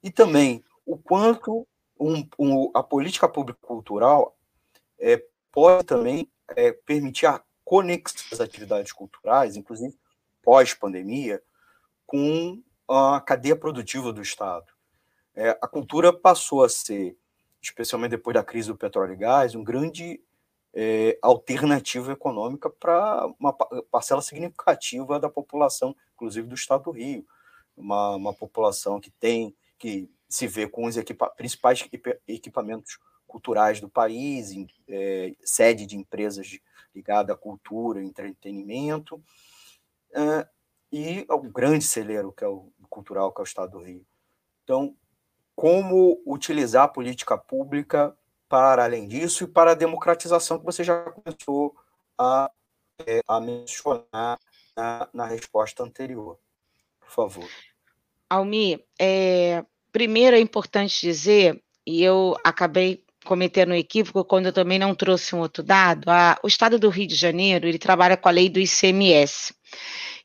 [0.02, 1.68] E também o quanto
[2.00, 4.38] um, um, a política pública cultural
[5.00, 9.98] é, pode também é, permitir a conexão das atividades culturais, inclusive
[10.42, 11.42] pós-pandemia,
[12.06, 14.72] com a cadeia produtiva do Estado.
[15.36, 17.18] é, a cultura passou a ser,
[17.64, 20.22] especialmente depois da crise do petróleo e gás, um grande
[20.74, 27.26] é, alternativa econômica para uma parcela significativa da população, inclusive do Estado do Rio,
[27.76, 31.88] uma, uma população que tem que se vê com os equipa principais
[32.28, 36.60] equipamentos culturais do país, em, é, sede de empresas
[36.94, 39.24] ligadas à cultura, entretenimento,
[40.14, 40.48] é,
[40.92, 44.06] e o grande celeiro que é o cultural, que é o Estado do Rio.
[44.64, 44.96] Então,
[45.56, 48.16] como utilizar a política pública
[48.50, 51.76] para além disso e para a democratização que você já começou
[52.18, 52.52] a,
[53.06, 54.40] é, a mencionar
[54.76, 56.38] na, na, resposta anterior.
[57.00, 57.50] Por favor.
[58.30, 64.78] Almi, é, primeiro é importante dizer, e eu acabei cometendo um equívoco quando eu também
[64.78, 68.28] não trouxe um outro dado, a, o Estado do Rio de Janeiro, ele trabalha com
[68.28, 69.54] a lei do ICMS,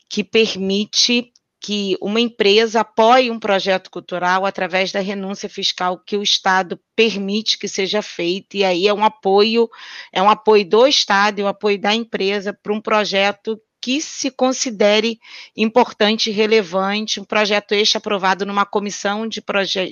[0.08, 6.22] que permite que uma empresa apoie um projeto cultural através da renúncia fiscal que o
[6.22, 9.68] Estado permite que seja feita, e aí é um apoio,
[10.12, 14.30] é um apoio do Estado e um apoio da empresa para um projeto que se
[14.30, 15.18] considere
[15.56, 19.40] importante e relevante, um projeto este aprovado numa comissão de,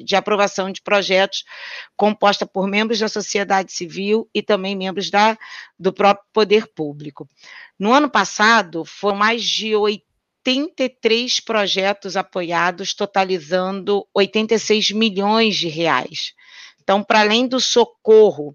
[0.05, 1.45] de aprovação de projetos
[1.97, 5.39] composta por membros da sociedade civil e também membros da,
[5.79, 7.29] do próprio poder público.
[7.79, 10.06] No ano passado, foram mais de 80
[10.47, 16.33] 83 projetos apoiados, totalizando 86 milhões de reais.
[16.81, 18.55] Então, para além do socorro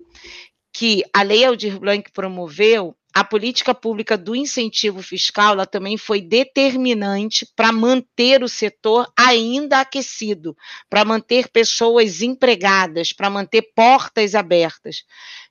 [0.74, 6.22] que a Lei Aldir Blanc promoveu, a política pública do incentivo fiscal ela também foi
[6.22, 10.56] determinante para manter o setor ainda aquecido,
[10.90, 15.04] para manter pessoas empregadas, para manter portas abertas.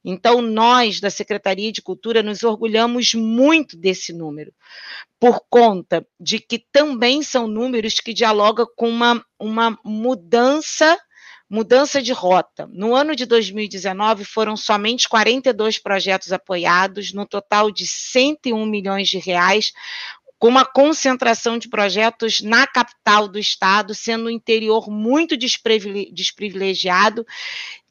[0.05, 4.53] Então, nós, da Secretaria de Cultura, nos orgulhamos muito desse número,
[5.19, 10.99] por conta de que também são números que dialogam com uma, uma mudança
[11.51, 12.71] mudança de rota.
[12.73, 19.19] No ano de 2019, foram somente 42 projetos apoiados, no total de 101 milhões de
[19.19, 19.73] reais,
[20.39, 27.27] com uma concentração de projetos na capital do estado, sendo o interior muito desprivilegiado,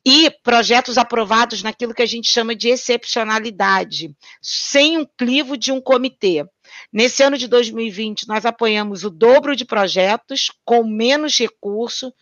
[0.06, 5.82] e projetos aprovados naquilo que a gente chama de excepcionalidade, sem um clivo de um
[5.82, 6.46] comitê.
[6.92, 12.14] Nesse ano de 2020, nós apoiamos o dobro de projetos, com menos recurso,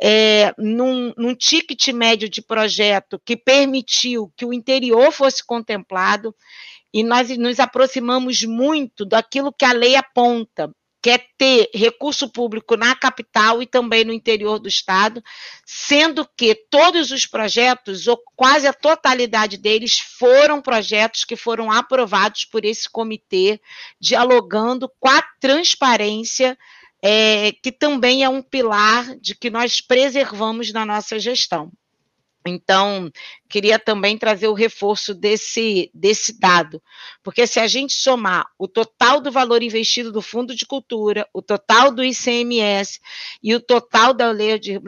[0.00, 6.34] é, num, num ticket médio de projeto que permitiu que o interior fosse contemplado,
[6.92, 12.76] e nós nos aproximamos muito daquilo que a lei aponta, que é ter recurso público
[12.76, 15.22] na capital e também no interior do estado,
[15.64, 22.44] sendo que todos os projetos, ou quase a totalidade deles, foram projetos que foram aprovados
[22.44, 23.60] por esse comitê,
[24.00, 26.58] dialogando com a transparência
[27.02, 31.72] é, que também é um pilar de que nós preservamos na nossa gestão.
[32.46, 33.10] Então,
[33.48, 36.82] queria também trazer o reforço desse, desse dado,
[37.22, 41.42] porque se a gente somar o total do valor investido do Fundo de Cultura, o
[41.42, 43.00] total do ICMS
[43.42, 44.80] e o total da Lei de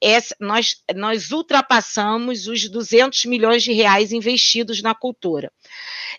[0.00, 5.52] essa, nós, nós ultrapassamos os 200 milhões de reais investidos na cultura.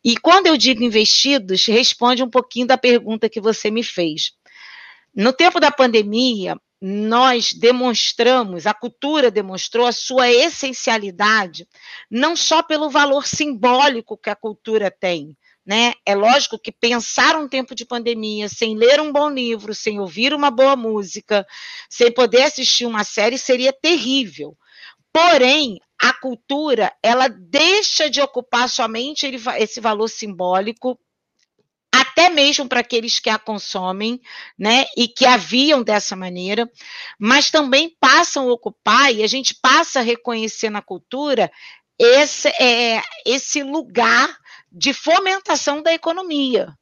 [0.04, 4.34] E quando eu digo investidos, responde um pouquinho da pergunta que você me fez.
[5.16, 11.66] No tempo da pandemia, nós demonstramos, a cultura demonstrou a sua essencialidade,
[12.12, 15.36] não só pelo valor simbólico que a cultura tem.
[15.66, 15.94] Né?
[16.06, 20.34] É lógico que pensar um tempo de pandemia sem ler um bom livro, sem ouvir
[20.34, 21.48] uma boa música,
[21.90, 24.56] sem poder assistir uma série seria terrível.
[25.14, 29.26] Porém, a cultura, ela deixa de ocupar somente
[29.58, 31.00] esse valor simbólico
[32.16, 34.22] até mesmo para aqueles que a consomem,
[34.58, 36.72] né, e que haviam dessa maneira,
[37.20, 41.52] mas também passam a ocupar e a gente passa a reconhecer na cultura
[42.00, 44.34] esse, é, esse lugar
[44.72, 46.74] de fomentação da economia.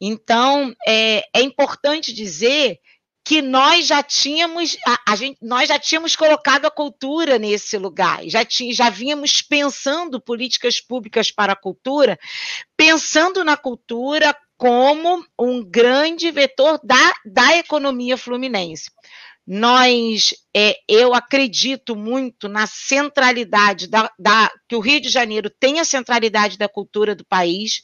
[0.00, 2.80] Então, é, é importante dizer
[3.26, 8.20] que nós já tínhamos a, a, gente, nós já tínhamos colocado a cultura nesse lugar,
[8.28, 12.16] já, tinha, já vínhamos pensando políticas públicas para a cultura,
[12.76, 18.92] pensando na cultura como um grande vetor da, da economia fluminense.
[19.44, 25.78] Nós, é, eu acredito muito na centralidade da, da, que o Rio de Janeiro tem
[25.78, 27.82] a centralidade da cultura do país,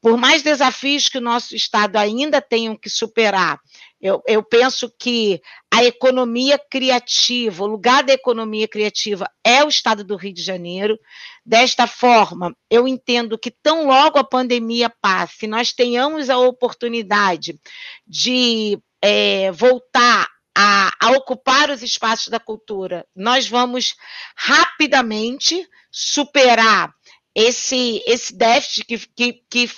[0.00, 3.58] por mais desafios que o nosso estado ainda tenham que superar
[4.00, 10.02] eu, eu penso que a economia criativa, o lugar da economia criativa é o estado
[10.02, 10.98] do Rio de Janeiro.
[11.44, 17.60] Desta forma, eu entendo que tão logo a pandemia passe, nós tenhamos a oportunidade
[18.06, 20.26] de é, voltar
[20.56, 23.94] a, a, ocupar os espaços da cultura, nós vamos
[24.36, 26.92] rapidamente superar
[27.34, 29.70] esse, esse déficit que, que, que,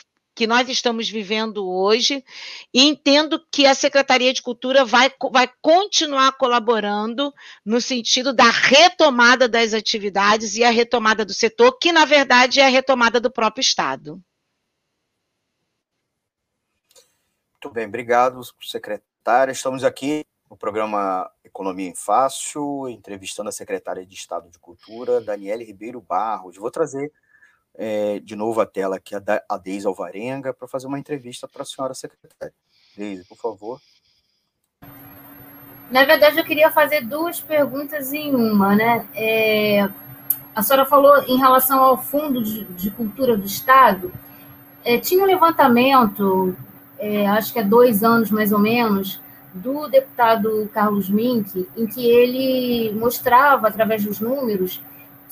[0.43, 2.25] que nós estamos vivendo hoje,
[2.75, 7.33] e entendo que a Secretaria de Cultura vai, vai continuar colaborando
[7.65, 12.67] no sentido da retomada das atividades e a retomada do setor, que na verdade é
[12.67, 14.21] a retomada do próprio Estado.
[17.53, 19.53] Muito bem, obrigado, secretária.
[19.53, 25.63] Estamos aqui no programa Economia em Fácil, entrevistando a secretária de Estado de Cultura, Daniele
[25.63, 26.57] Ribeiro Barros.
[26.57, 27.13] Vou trazer
[27.75, 31.67] é, de novo a tela aqui a Deise Alvarenga para fazer uma entrevista para a
[31.67, 32.55] senhora secretária.
[32.97, 33.81] Deise, por favor.
[35.91, 39.07] Na verdade, eu queria fazer duas perguntas em uma, né?
[39.15, 39.89] É,
[40.55, 44.13] a senhora falou em relação ao Fundo de, de Cultura do Estado.
[44.85, 46.57] É, tinha um levantamento,
[46.99, 49.21] é, acho que há dois anos mais ou menos,
[49.55, 54.81] do deputado Carlos Mink, em que ele mostrava, através dos números,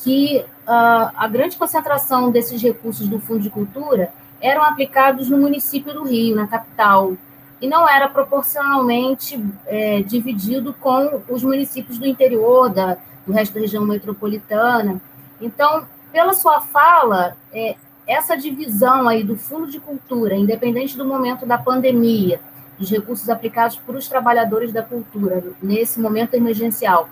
[0.02, 5.92] que uh, a grande concentração desses recursos do Fundo de Cultura eram aplicados no município
[5.92, 7.12] do Rio, na capital,
[7.60, 12.96] e não era proporcionalmente é, dividido com os municípios do interior, da,
[13.26, 14.98] do resto da região metropolitana.
[15.38, 17.76] Então, pela sua fala, é,
[18.06, 22.40] essa divisão aí do Fundo de Cultura, independente do momento da pandemia,
[22.78, 27.10] dos recursos aplicados para os trabalhadores da cultura nesse momento emergencial,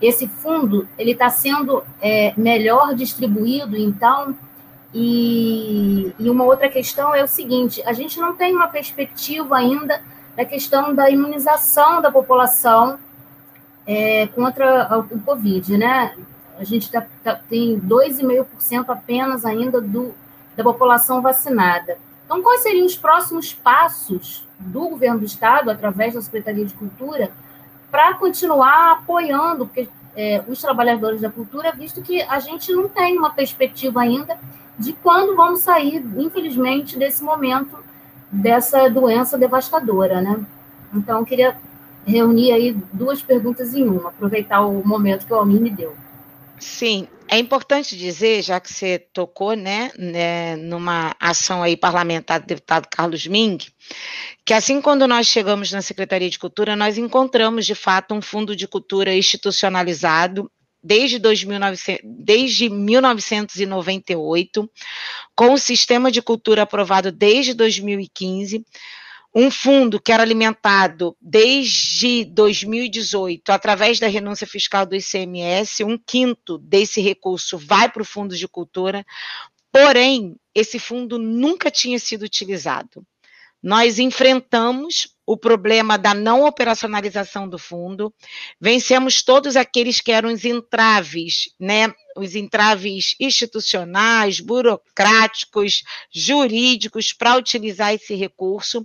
[0.00, 4.36] esse fundo ele está sendo é, melhor distribuído, então.
[4.92, 10.02] E, e uma outra questão é o seguinte: a gente não tem uma perspectiva ainda
[10.36, 12.98] da questão da imunização da população
[13.86, 16.14] é, contra o Covid, né?
[16.58, 20.14] A gente tá, tá, tem 2,5% apenas ainda do,
[20.56, 21.98] da população vacinada.
[22.24, 27.30] Então, quais seriam os próximos passos do governo do Estado, através da Secretaria de Cultura,
[27.90, 33.18] para continuar apoiando porque, é, os trabalhadores da cultura, visto que a gente não tem
[33.18, 34.38] uma perspectiva ainda
[34.78, 37.78] de quando vamos sair, infelizmente, desse momento
[38.30, 40.40] dessa doença devastadora, né?
[40.94, 41.56] Então, eu queria
[42.06, 45.94] reunir aí duas perguntas em uma, aproveitar o momento que o Almir me deu.
[46.58, 52.46] Sim, é importante dizer, já que você tocou, né, né, numa ação aí parlamentar do
[52.46, 53.58] deputado Carlos Ming,
[54.44, 58.56] que assim quando nós chegamos na Secretaria de Cultura, nós encontramos de fato um fundo
[58.56, 60.50] de cultura institucionalizado
[60.82, 64.68] desde, 2900, desde 1998,
[65.36, 68.66] com o sistema de cultura aprovado desde 2015,
[69.34, 76.58] um fundo que era alimentado desde 2018 através da renúncia fiscal do ICMS, um quinto
[76.58, 79.04] desse recurso vai para o Fundo de Cultura,
[79.72, 83.06] porém, esse fundo nunca tinha sido utilizado.
[83.62, 88.12] Nós enfrentamos o problema da não operacionalização do fundo,
[88.60, 91.94] vencemos todos aqueles que eram os entraves, né?
[92.16, 98.84] Os entraves institucionais, burocráticos, jurídicos para utilizar esse recurso.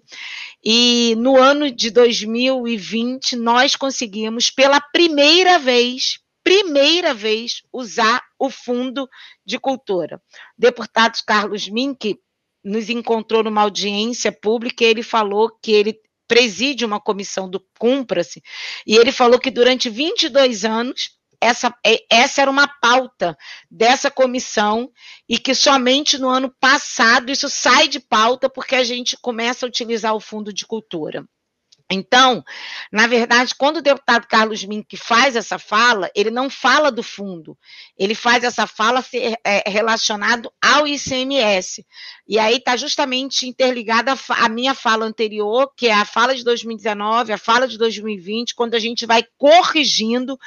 [0.63, 9.09] E no ano de 2020, nós conseguimos, pela primeira vez, primeira vez, usar o Fundo
[9.43, 10.21] de Cultura.
[10.55, 12.19] O deputado Carlos Mink
[12.63, 18.41] nos encontrou numa audiência pública e ele falou que ele preside uma comissão do Cumpra-se,
[18.85, 23.37] e ele falou que durante 22 anos essa, é, essa era uma pauta
[23.69, 24.89] dessa comissão
[25.27, 29.69] e que somente no ano passado isso sai de pauta porque a gente começa a
[29.69, 31.25] utilizar o Fundo de Cultura.
[31.91, 32.43] Então,
[32.91, 37.55] na verdade, quando o deputado Carlos Mink faz essa fala, ele não fala do fundo,
[37.95, 41.85] ele faz essa fala ser, é, relacionado ao ICMS.
[42.27, 47.31] E aí está justamente interligada a minha fala anterior, que é a fala de 2019,
[47.31, 50.39] a fala de 2020, quando a gente vai corrigindo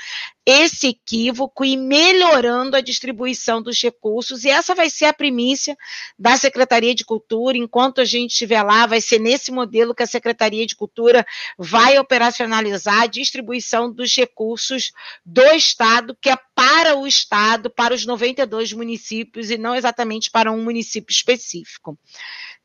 [0.51, 4.45] esse equívoco e melhorando a distribuição dos recursos.
[4.45, 5.77] E essa vai ser a primícia
[6.19, 7.59] da Secretaria de Cultura.
[7.59, 11.27] Enquanto a gente estiver lá, vai ser nesse modelo que a Secretaria de Cultura
[11.59, 14.91] vai operacionalizar a distribuição dos recursos
[15.23, 20.51] do Estado, que é para o Estado, para os 92 municípios e não exatamente para
[20.51, 21.99] um município específico.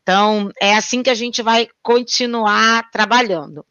[0.02, 3.66] Então, é assim que a gente vai continuar trabalhando.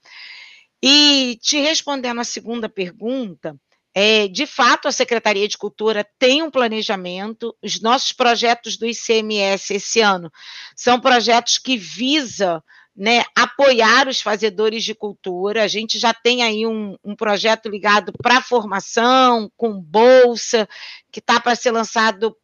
[0.82, 3.56] E te respondendo a segunda pergunta,
[3.94, 7.54] é, de fato, a Secretaria de Cultura tem um planejamento.
[7.62, 10.32] Os nossos projetos do ICMS esse ano
[10.74, 12.62] são projetos que visam
[12.96, 15.62] né, apoiar os fazedores de cultura.
[15.62, 20.68] A gente já tem aí um, um projeto ligado para formação, com bolsa,
[21.10, 22.36] que está para ser lançado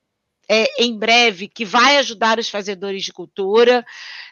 [0.48, 3.84] é, em breve que vai ajudar os fazedores de cultura.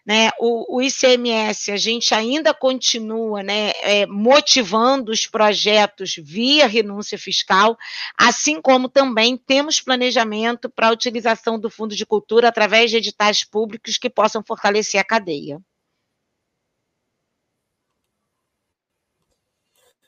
[0.05, 0.31] Né?
[0.39, 7.77] O, o ICMS, a gente ainda continua né, é, motivando os projetos via renúncia fiscal,
[8.17, 13.45] assim como também temos planejamento para a utilização do Fundo de Cultura através de editais
[13.45, 15.61] públicos que possam fortalecer a cadeia.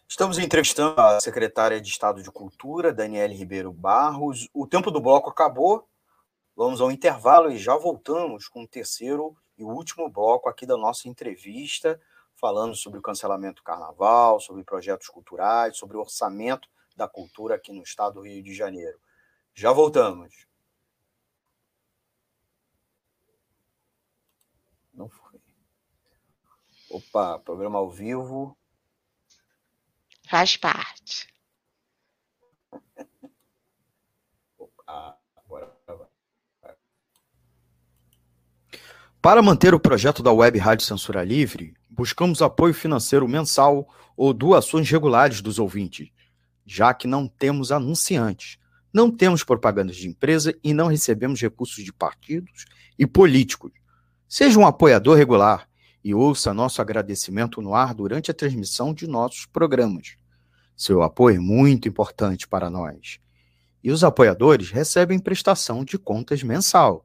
[0.09, 4.49] Estamos entrevistando a secretária de Estado de Cultura, Daniele Ribeiro Barros.
[4.55, 5.87] O tempo do bloco acabou.
[6.59, 11.09] Vamos ao intervalo e já voltamos com o terceiro e último bloco aqui da nossa
[11.09, 12.03] entrevista,
[12.35, 17.73] falando sobre o cancelamento do carnaval, sobre projetos culturais, sobre o orçamento da cultura aqui
[17.73, 19.01] no estado do Rio de Janeiro.
[19.55, 20.49] Já voltamos.
[24.93, 25.41] Não foi.
[26.91, 28.59] Opa, programa ao vivo.
[30.29, 31.33] Faz parte.
[39.21, 44.89] Para manter o projeto da Web Rádio Censura Livre, buscamos apoio financeiro mensal ou doações
[44.89, 46.09] regulares dos ouvintes,
[46.64, 48.59] já que não temos anunciantes,
[48.93, 52.64] não temos propagandas de empresa e não recebemos recursos de partidos
[52.97, 53.73] e políticos.
[54.29, 55.69] Seja um apoiador regular
[56.03, 60.14] e ouça nosso agradecimento no ar durante a transmissão de nossos programas.
[60.77, 63.19] Seu apoio é muito importante para nós.
[63.83, 67.05] E os apoiadores recebem prestação de contas mensal.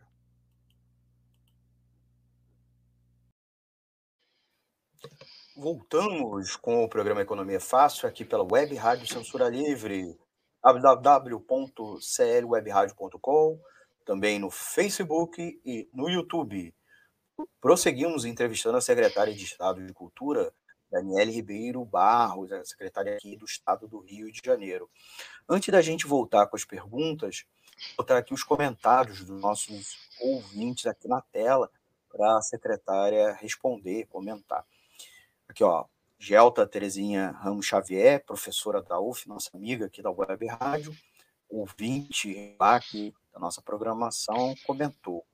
[5.61, 10.17] Voltamos com o programa Economia Fácil aqui pela Web Rádio Censura Livre,
[10.63, 13.59] www.clwebradio.com,
[14.03, 16.73] também no Facebook e no YouTube.
[17.61, 20.51] Prosseguimos entrevistando a secretária de Estado de Cultura,
[20.89, 24.89] Daniele Ribeiro Barros, a secretária aqui do Estado do Rio de Janeiro.
[25.47, 27.45] Antes da gente voltar com as perguntas,
[27.89, 31.69] vou botar aqui os comentários dos nossos ouvintes aqui na tela
[32.11, 34.65] para a secretária responder, comentar.
[35.51, 35.83] Aqui, ó,
[36.17, 40.95] Gelta Terezinha Ramos Xavier, professora da UF, nossa amiga aqui da Web Rádio,
[41.49, 45.25] ouvinte lá aqui da nossa programação, comentou.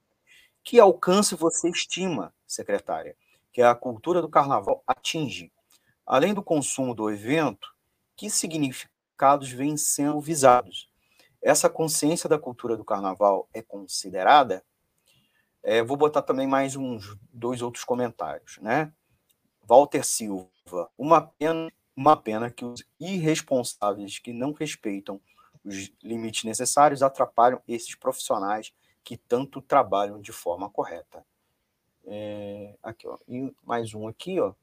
[0.63, 3.15] Que alcance você estima, secretária,
[3.53, 5.51] que a cultura do carnaval atinge?
[6.03, 7.71] Além do consumo do evento,
[8.15, 10.89] que significados vêm sendo visados?
[11.39, 14.65] Essa consciência da cultura do carnaval é considerada?
[15.61, 18.91] É, vou botar também mais uns dois outros comentários, né?
[19.67, 20.47] Walter Silva,
[20.97, 25.19] uma pena, uma pena que os irresponsáveis que não respeitam
[25.63, 28.71] os limites necessários atrapalham esses profissionais
[29.03, 31.25] que tanto trabalham de forma correta.
[32.05, 34.53] É, aqui, ó, e mais um aqui, ó.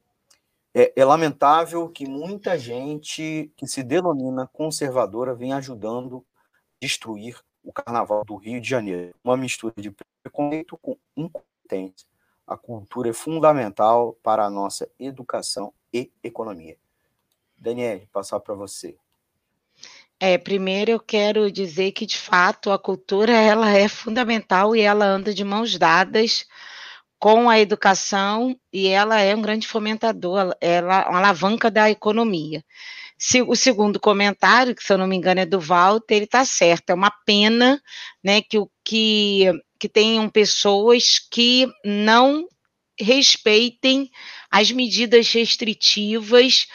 [0.73, 6.51] É, é, lamentável que muita gente que se denomina conservadora vem ajudando a
[6.81, 9.15] destruir o carnaval do Rio de Janeiro.
[9.23, 12.14] Uma mistura de preconceito com incompetência
[12.47, 16.77] a cultura é fundamental para a nossa educação e economia.
[17.57, 18.97] Daniele, passar para você.
[20.21, 25.05] É, primeiro eu quero dizer que de fato a cultura ela é fundamental e ela
[25.05, 26.47] anda de mãos dadas
[27.19, 32.63] com a educação e ela é um grande fomentador, ela é uma alavanca da economia.
[33.47, 36.91] O segundo comentário, que se eu não me engano é do Walter, ele está certo.
[36.91, 37.81] É uma pena,
[38.23, 42.47] né, que que que tenham pessoas que não
[42.99, 44.11] respeitem
[44.51, 46.67] as medidas restritivas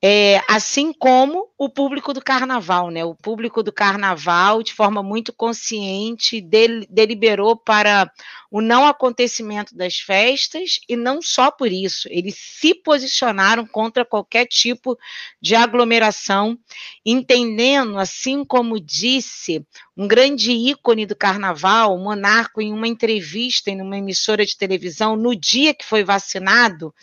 [0.00, 3.04] é, assim como o público do carnaval, né?
[3.04, 8.08] O público do carnaval, de forma muito consciente, del, deliberou para
[8.48, 14.46] o não acontecimento das festas, e não só por isso, eles se posicionaram contra qualquer
[14.46, 14.96] tipo
[15.40, 16.56] de aglomeração,
[17.04, 23.82] entendendo, assim como disse um grande ícone do carnaval, o Monarco, em uma entrevista em
[23.82, 26.94] uma emissora de televisão, no dia que foi vacinado,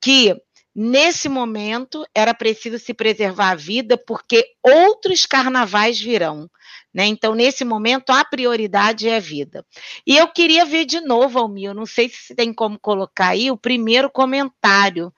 [0.00, 0.36] que
[0.78, 6.50] Nesse momento, era preciso se preservar a vida, porque outros carnavais virão.
[6.92, 7.06] Né?
[7.06, 9.64] Então, nesse momento, a prioridade é a vida.
[10.06, 13.56] E eu queria ver de novo, Almir, não sei se tem como colocar aí o
[13.56, 15.10] primeiro comentário,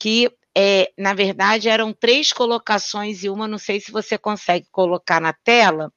[0.00, 5.20] que, é, na verdade, eram três colocações e uma, não sei se você consegue colocar
[5.20, 5.92] na tela,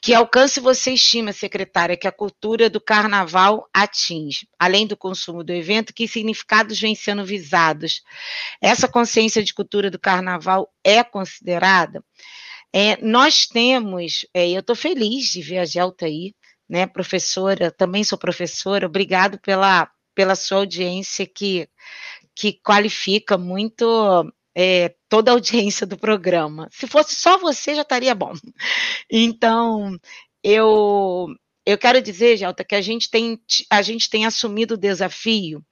[0.00, 5.52] Que alcance você estima, secretária, que a cultura do carnaval atinge, além do consumo do
[5.52, 8.02] evento, que significados vêm sendo visados?
[8.60, 12.04] Essa consciência de cultura do carnaval é considerada?
[12.72, 16.34] É, nós temos, é, eu estou feliz de ver a Gelta aí,
[16.68, 21.68] né, professora, também sou professora, obrigado pela, pela sua audiência que,
[22.34, 26.68] que qualifica muito é, toda a audiência do programa.
[26.70, 28.32] Se fosse só você, já estaria bom.
[29.10, 29.98] Então,
[30.42, 31.28] eu,
[31.64, 33.40] eu quero dizer, Gelta, que a gente tem,
[33.70, 35.64] a gente tem assumido o desafio,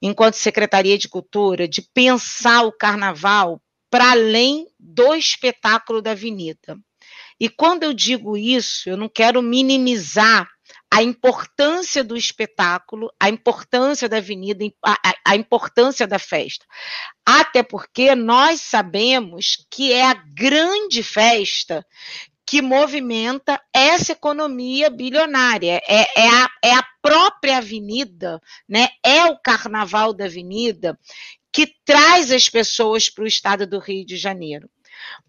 [0.00, 3.60] enquanto Secretaria de Cultura, de pensar o carnaval
[3.90, 6.78] para além do espetáculo da avenida.
[7.38, 10.48] E quando eu digo isso, eu não quero minimizar
[10.92, 16.66] a importância do espetáculo, a importância da avenida, a, a, importância da festa.
[17.24, 21.86] Até porque nós sabemos que é a grande festa
[22.44, 25.80] que movimenta essa economia bilionária.
[25.86, 28.88] É, é, a, é a própria avenida, né?
[29.04, 30.98] é o carnaval da avenida
[31.52, 34.68] que traz as pessoas para o estado do Rio de Janeiro.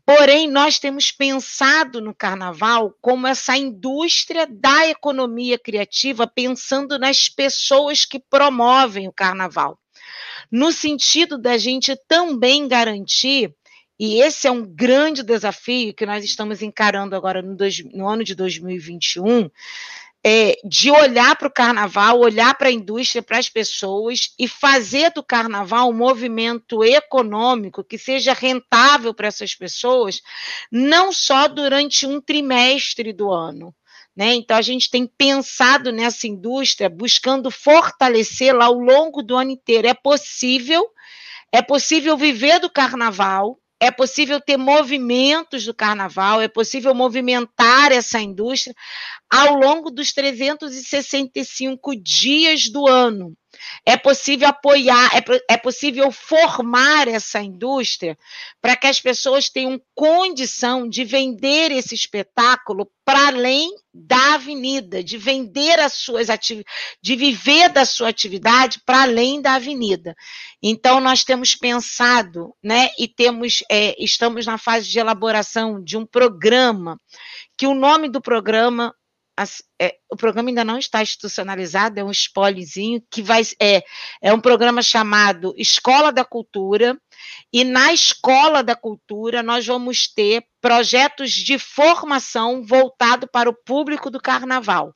[0.05, 8.05] Porém, nós temos pensado no carnaval como essa indústria da economia criativa, pensando nas pessoas
[8.05, 9.79] que promovem o carnaval.
[10.51, 13.55] No sentido da gente também garantir
[14.03, 18.23] e esse é um grande desafio que nós estamos encarando agora no, dois, no ano
[18.23, 19.47] de 2021,
[20.23, 25.11] é, de olhar para o carnaval, olhar para a indústria, para as pessoas e fazer
[25.11, 30.21] do carnaval um movimento econômico que seja rentável para essas pessoas,
[30.71, 33.73] não só durante um trimestre do ano.
[34.15, 34.33] Né?
[34.35, 39.87] Então, a gente tem pensado nessa indústria, buscando fortalecê-la ao longo do ano inteiro.
[39.87, 40.85] É possível,
[41.51, 48.21] é possível viver do carnaval, é possível ter movimentos do carnaval, é possível movimentar essa
[48.21, 48.75] indústria
[49.27, 53.35] ao longo dos 365 dias do ano.
[53.85, 58.17] É possível apoiar, é, é possível formar essa indústria
[58.61, 65.17] para que as pessoas tenham condição de vender esse espetáculo para além da avenida, de
[65.17, 70.15] vender as suas atividades, de viver da sua atividade para além da avenida.
[70.61, 76.05] Então, nós temos pensado, né, e temos, é, estamos na fase de elaboração de um
[76.05, 76.99] programa,
[77.57, 78.95] que o nome do programa
[79.79, 83.83] é, o programa ainda não está institucionalizado, é um spoilerzinho que vai é,
[84.21, 86.99] é um programa chamado Escola da Cultura,
[87.51, 94.09] e na Escola da Cultura nós vamos ter projetos de formação voltado para o público
[94.09, 94.93] do carnaval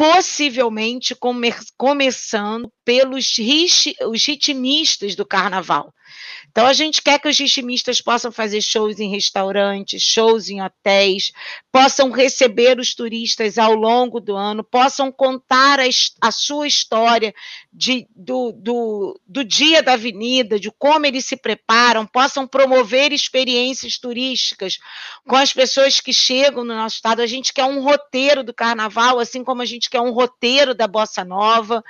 [0.00, 3.36] possivelmente come, começando pelos
[4.08, 5.92] os ritmistas do carnaval.
[6.50, 11.32] Então, a gente quer que os ritmistas possam fazer shows em restaurantes, shows em hotéis,
[11.70, 15.84] possam receber os turistas ao longo do ano, possam contar a,
[16.20, 17.32] a sua história
[17.72, 23.96] de, do, do, do dia da avenida, de como eles se preparam, possam promover experiências
[23.96, 24.78] turísticas
[25.28, 27.22] com as pessoas que chegam no nosso estado.
[27.22, 30.88] A gente quer um roteiro do carnaval, assim como a gente quer um roteiro da
[30.88, 31.84] bossa nova.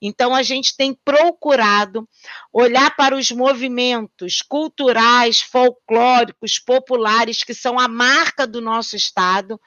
[0.00, 2.08] Então, a gente tem procurado
[2.52, 3.65] olhar para os movimentos
[4.42, 9.60] culturais, folclóricos, populares, que são a marca do nosso estado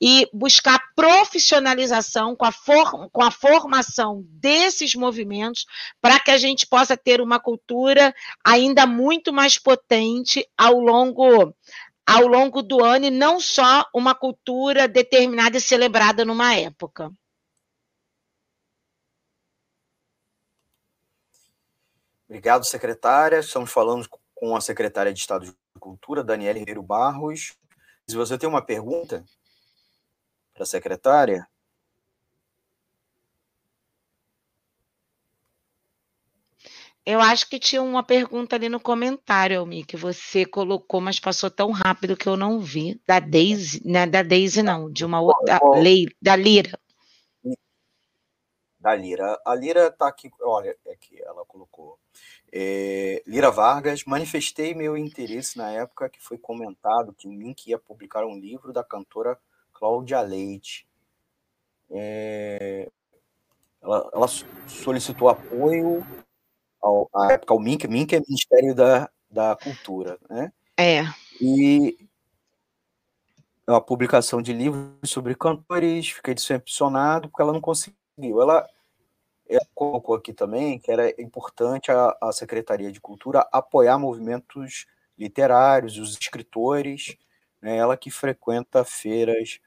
[0.00, 5.66] e buscar profissionalização com a, for, com a formação desses movimentos
[6.00, 11.54] para que a gente possa ter uma cultura ainda muito mais potente ao longo
[12.06, 17.12] ao longo do ano e não só uma cultura determinada e celebrada numa época.
[22.30, 23.40] Obrigado, secretária.
[23.40, 27.56] Estamos falando com a secretária de Estado de Cultura, Daniela Ribeiro Barros.
[28.06, 29.24] Se você tem uma pergunta,
[30.54, 31.44] para a secretária?
[37.04, 41.50] Eu acho que tinha uma pergunta ali no comentário, Almi, que você colocou, mas passou
[41.50, 43.02] tão rápido que eu não vi.
[43.04, 45.58] Da Daisy, não é da Daisy, não, de uma outra.
[45.74, 46.78] Lei, da Lira.
[48.80, 49.38] Da Lira.
[49.44, 51.98] A Lira está aqui, olha, é que ela colocou.
[52.50, 57.78] É, Lira Vargas, manifestei meu interesse na época que foi comentado que o Link ia
[57.78, 59.38] publicar um livro da cantora
[59.74, 60.88] Cláudia Leite.
[61.90, 62.90] É,
[63.82, 64.26] ela, ela,
[64.66, 66.06] solicitou apoio
[66.80, 70.52] ao, à época ao MINC, MINC é Ministério da, da Cultura, né?
[70.78, 71.02] É.
[71.40, 71.98] E
[73.66, 77.99] a publicação de livros sobre cantores, fiquei decepcionado porque ela não conseguiu.
[78.28, 78.68] Ela,
[79.48, 84.86] ela colocou aqui também que era importante a, a Secretaria de Cultura apoiar movimentos
[85.18, 87.16] literários, os escritores,
[87.60, 87.76] né?
[87.76, 89.60] ela que frequenta feiras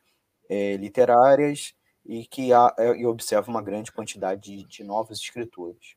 [0.49, 1.75] é, literárias
[2.05, 5.95] e que há, é, e observa uma grande quantidade de, de novos escritores.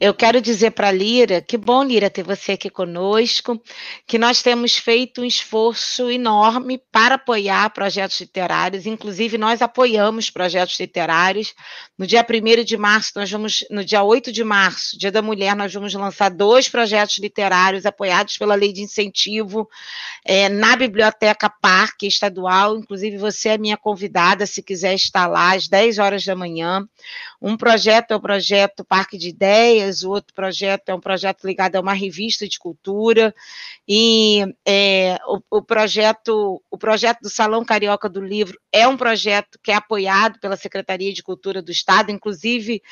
[0.00, 3.60] Eu quero dizer para Lira, que bom, Lira, ter você aqui conosco,
[4.06, 10.78] que nós temos feito um esforço enorme para apoiar projetos literários, inclusive nós apoiamos projetos
[10.78, 11.54] literários.
[11.98, 15.54] No dia 1 de março, nós vamos, no dia 8 de março, Dia da Mulher,
[15.54, 19.68] nós vamos lançar dois projetos literários apoiados pela Lei de Incentivo
[20.24, 22.76] é, na Biblioteca Parque Estadual.
[22.76, 26.86] Inclusive, você é minha convidada, se quiser estar lá às 10 horas da manhã.
[27.40, 29.51] Um projeto é o projeto Parque de Ideias,
[30.04, 33.34] o outro projeto é um projeto ligado a uma revista de cultura,
[33.86, 39.58] e é, o, o, projeto, o projeto do Salão Carioca do Livro é um projeto
[39.62, 42.82] que é apoiado pela Secretaria de Cultura do Estado, inclusive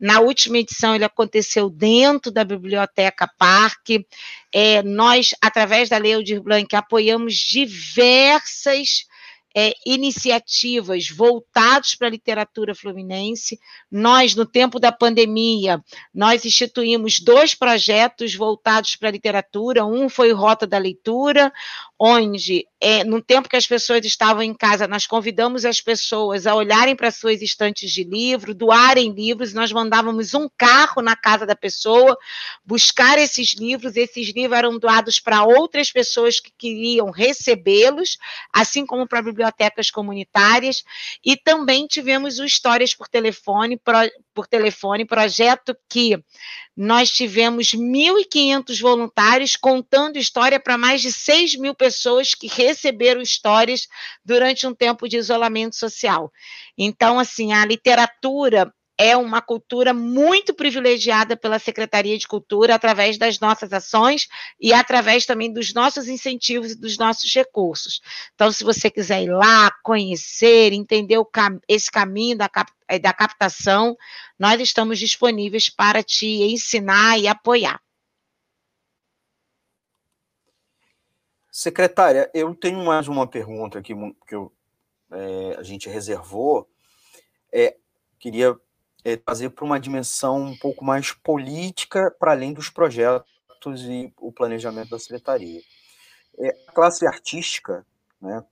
[0.00, 4.06] na última edição ele aconteceu dentro da Biblioteca Parque.
[4.52, 9.06] É, nós, através da Lei Aldir Blanc, apoiamos diversas
[9.58, 13.58] é, iniciativas voltadas para a literatura fluminense.
[13.90, 15.82] Nós, no tempo da pandemia,
[16.12, 19.86] nós instituímos dois projetos voltados para a literatura.
[19.86, 21.50] Um foi Rota da Leitura,
[21.98, 26.54] onde, é, no tempo que as pessoas estavam em casa, nós convidamos as pessoas a
[26.54, 31.56] olharem para suas estantes de livro, doarem livros, nós mandávamos um carro na casa da
[31.56, 32.16] pessoa
[32.64, 38.18] buscar esses livros, esses livros eram doados para outras pessoas que queriam recebê-los,
[38.52, 40.84] assim como para bibliotecas comunitárias,
[41.24, 43.96] e também tivemos o Histórias por Telefone, pro,
[44.34, 46.22] por telefone, projeto que
[46.76, 53.88] nós tivemos 1.500 voluntários contando história para mais de 6 mil pessoas que receberam histórias
[54.22, 56.30] durante um tempo de isolamento social.
[56.76, 63.38] Então, assim, a literatura é uma cultura muito privilegiada pela Secretaria de Cultura através das
[63.38, 64.26] nossas ações
[64.60, 68.00] e através também dos nossos incentivos e dos nossos recursos.
[68.34, 73.12] Então, se você quiser ir lá, conhecer, entender cam esse caminho da, cap eh, da
[73.12, 73.96] captação,
[74.38, 77.80] nós estamos disponíveis para te ensinar e apoiar.
[81.50, 83.94] Secretária, eu tenho mais uma pergunta aqui
[84.26, 84.52] que eu,
[85.10, 86.68] é, a gente reservou.
[87.50, 87.76] É,
[88.18, 88.54] queria
[89.06, 94.32] é, trazer para uma dimensão um pouco mais política, para além dos projetos e o
[94.32, 95.62] planejamento da secretaria.
[96.36, 97.86] É, a classe artística,
[98.20, 98.44] né,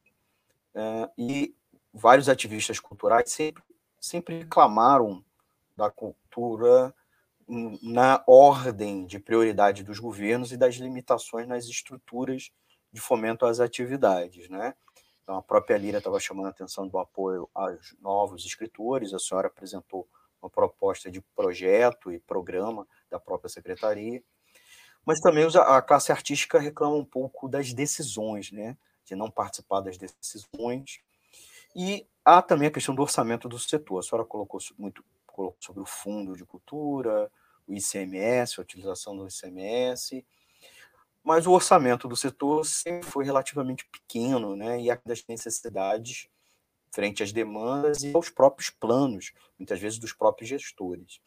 [0.72, 1.54] é, e
[1.92, 3.64] vários ativistas culturais sempre,
[4.00, 5.24] sempre reclamaram
[5.76, 6.94] da cultura
[7.82, 12.52] na ordem de prioridade dos governos e das limitações nas estruturas
[12.92, 14.72] de fomento às atividades, né?
[15.22, 19.48] Então, a própria Lira estava chamando a atenção do apoio aos novos escritores, a senhora
[19.48, 20.08] apresentou
[20.44, 24.22] uma proposta de projeto e programa da própria secretaria,
[25.04, 28.76] mas também a classe artística reclama um pouco das decisões, né?
[29.04, 31.00] de não participar das decisões,
[31.76, 33.98] e há também a questão do orçamento do setor.
[33.98, 37.30] A senhora colocou muito colocou sobre o fundo de cultura,
[37.66, 40.24] o ICMS, a utilização do ICMS,
[41.24, 44.80] mas o orçamento do setor sempre foi relativamente pequeno, né?
[44.80, 46.28] e das necessidades
[46.94, 51.20] frente às demandas e aos próprios planos, muitas vezes dos próprios gestores.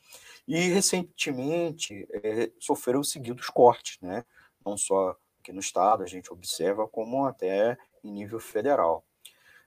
[0.48, 4.24] E recentemente é, sofreram seguidos cortes, né?
[4.66, 9.06] não só aqui no Estado, a gente observa, como até em nível federal.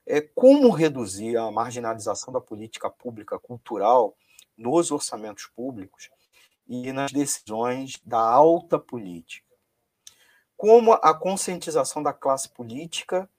[0.03, 4.17] É, como reduzir a marginalização da política pública cultural
[4.57, 6.09] nos orçamentos públicos
[6.67, 9.45] e nas decisões da alta política?
[10.57, 13.29] Como a conscientização da classe política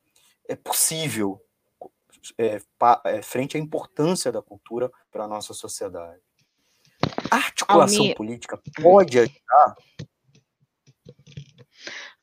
[0.48, 1.40] é possível
[2.38, 2.60] é,
[3.06, 6.20] é, frente à importância da cultura para a nossa sociedade.
[7.30, 8.16] A articulação Almir...
[8.16, 9.74] política pode ajudar?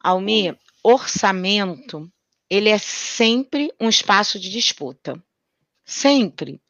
[0.02, 2.10] Almir, orçamento,
[2.50, 5.22] ele é sempre um espaço de disputa.
[5.86, 6.62] Sempre.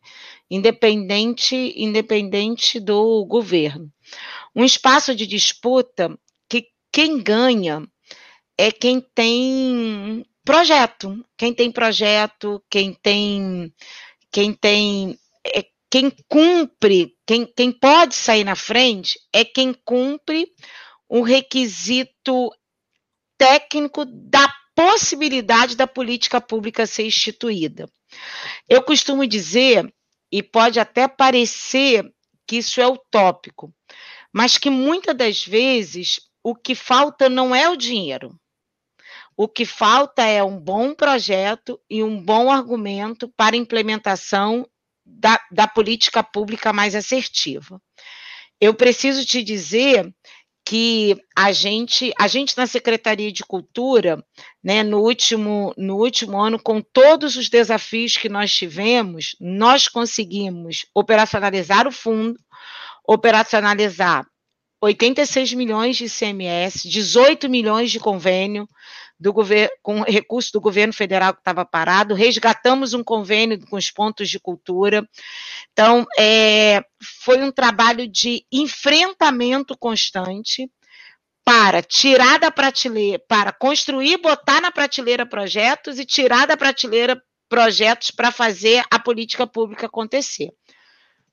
[0.49, 3.91] Independente, independente do governo.
[4.55, 6.17] Um espaço de disputa
[6.49, 7.88] que quem ganha
[8.57, 11.24] é quem tem projeto.
[11.38, 13.72] Quem tem projeto, quem tem,
[14.32, 20.52] quem tem, é, quem cumpre, quem, quem pode sair na frente é quem cumpre
[21.08, 22.50] o requisito
[23.38, 27.88] técnico da possibilidade da política pública ser instituída.
[28.68, 29.93] Eu costumo dizer,
[30.32, 32.12] e pode até parecer
[32.47, 33.72] que isso é utópico,
[34.34, 38.36] mas que muitas das vezes o que falta não é o dinheiro.
[39.41, 44.67] O que falta é um bom projeto e um bom argumento para implementação
[45.05, 47.81] da, da política pública mais assertiva.
[48.59, 50.13] Eu preciso te dizer
[50.65, 54.21] que a gente, a gente na Secretaria de Cultura
[54.61, 60.85] né, no, último, no último ano, com todos os desafios que nós tivemos, nós conseguimos
[60.93, 62.37] operacionalizar o fundo,
[63.07, 64.27] operacionalizar
[64.81, 68.67] 86 milhões de ICMS, 18 milhões de convênio
[69.20, 73.91] do governo, com recurso do governo federal que estava parado, resgatamos um convênio com os
[73.91, 75.07] pontos de cultura.
[75.74, 76.82] Então, é,
[77.24, 80.72] foi um trabalho de enfrentamento constante
[81.43, 88.11] para tirar da prateleira, para construir, botar na prateleira projetos e tirar da prateleira projetos
[88.11, 90.53] para fazer a política pública acontecer.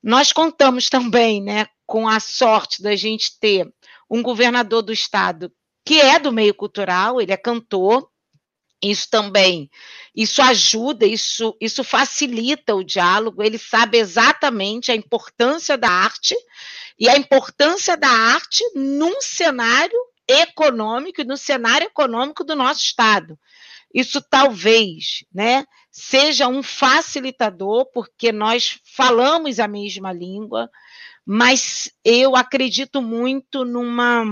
[0.03, 3.71] Nós contamos também, né, com a sorte da gente ter
[4.09, 5.51] um governador do estado
[5.87, 8.09] que é do meio cultural, ele é cantor.
[8.83, 9.71] Isso também,
[10.13, 13.41] isso ajuda, isso, isso facilita o diálogo.
[13.41, 16.35] Ele sabe exatamente a importância da arte
[16.99, 23.39] e a importância da arte num cenário econômico e no cenário econômico do nosso estado.
[23.91, 30.69] Isso talvez, né, seja um facilitador, porque nós falamos a mesma língua,
[31.25, 34.23] mas eu acredito muito numa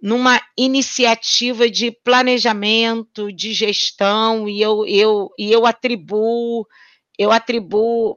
[0.00, 6.66] numa iniciativa de planejamento, de gestão, e eu, eu, e eu atribuo,
[7.18, 8.16] eu atribuo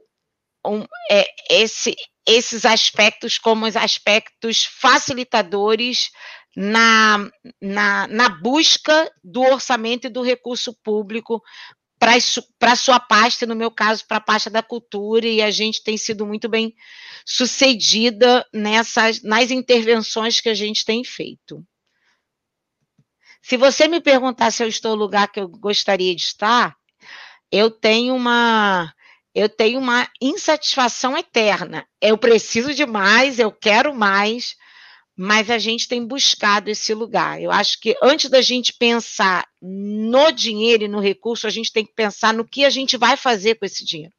[0.66, 6.10] um, é, esse, esses aspectos como os aspectos facilitadores
[6.56, 11.42] na, na, na busca do orçamento e do recurso público
[11.98, 15.82] para a sua pasta, no meu caso, para a pasta da cultura, e a gente
[15.82, 16.74] tem sido muito bem
[17.26, 21.62] sucedida nessas, nas intervenções que a gente tem feito.
[23.42, 26.76] Se você me perguntar se eu estou no lugar que eu gostaria de estar,
[27.50, 28.92] eu tenho uma
[29.34, 31.86] eu tenho uma insatisfação eterna.
[32.00, 34.56] Eu preciso de mais, eu quero mais,
[35.16, 37.40] mas a gente tem buscado esse lugar.
[37.40, 41.84] Eu acho que antes da gente pensar no dinheiro e no recurso, a gente tem
[41.84, 44.12] que pensar no que a gente vai fazer com esse dinheiro.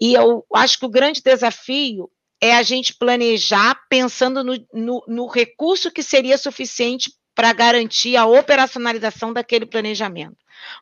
[0.00, 2.10] E eu acho que o grande desafio
[2.40, 8.26] é a gente planejar pensando no, no, no recurso que seria suficiente para garantir a
[8.26, 10.36] operacionalização daquele planejamento.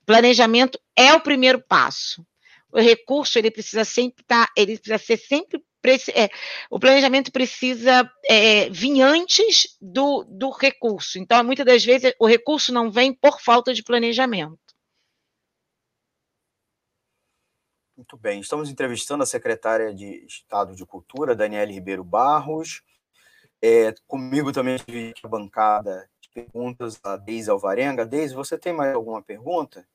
[0.06, 2.26] Planejamento é o primeiro passo.
[2.72, 5.62] O recurso ele precisa sempre estar, tá, ele precisa ser sempre
[6.14, 6.30] é,
[6.70, 11.18] o planejamento precisa é, vir antes do, do recurso.
[11.18, 14.58] Então, muitas das vezes, o recurso não vem por falta de planejamento.
[17.94, 18.40] Muito bem.
[18.40, 22.82] Estamos entrevistando a secretária de Estado de Cultura, Daniela Ribeiro Barros.
[23.62, 24.78] É, comigo também
[25.22, 28.04] a bancada perguntas a Deise Alvarenga.
[28.04, 29.86] Deise, você tem mais alguma pergunta?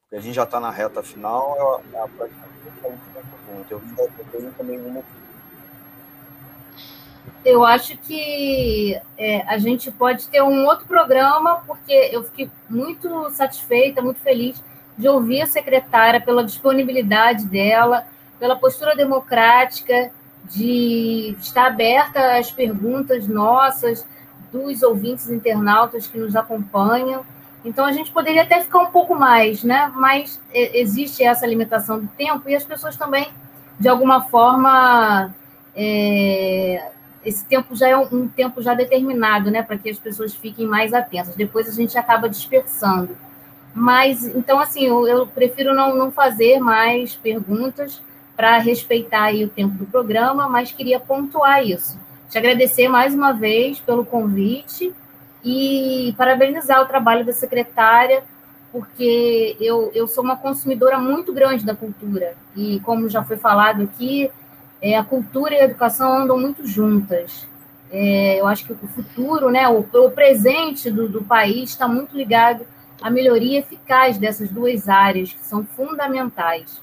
[0.00, 1.82] Porque a gente já está na reta final.
[1.92, 3.82] É a, pergunta.
[4.32, 5.02] Eu também uma.
[7.44, 13.30] Eu acho que é, a gente pode ter um outro programa, porque eu fiquei muito
[13.30, 14.62] satisfeita, muito feliz
[14.96, 18.06] de ouvir a secretária pela disponibilidade dela,
[18.38, 20.10] pela postura democrática,
[20.44, 24.06] de estar aberta às perguntas nossas,
[24.52, 27.24] dos ouvintes internautas que nos acompanham.
[27.64, 29.92] Então a gente poderia até ficar um pouco mais, né?
[29.94, 33.28] Mas existe essa limitação do tempo e as pessoas também
[33.80, 35.34] de alguma forma,
[35.74, 36.90] é,
[37.24, 40.66] esse tempo já é um, um, tempo já determinado, né, para que as pessoas fiquem
[40.66, 41.34] mais atentas.
[41.34, 43.16] Depois a gente acaba dispersando.
[43.74, 48.02] Mas, então, assim, eu, eu prefiro não, não fazer mais perguntas
[48.36, 51.98] para respeitar aí o tempo do programa, mas queria pontuar isso.
[52.30, 54.94] Te agradecer mais uma vez pelo convite
[55.44, 58.22] e parabenizar o trabalho da secretária
[58.72, 62.34] porque eu, eu sou uma consumidora muito grande da cultura.
[62.54, 64.30] E, como já foi falado aqui,
[64.80, 67.48] é, a cultura e a educação andam muito juntas.
[67.90, 72.16] É, eu acho que o futuro, né, o, o presente do, do país está muito
[72.16, 72.64] ligado
[73.02, 76.80] à melhoria eficaz dessas duas áreas, que são fundamentais.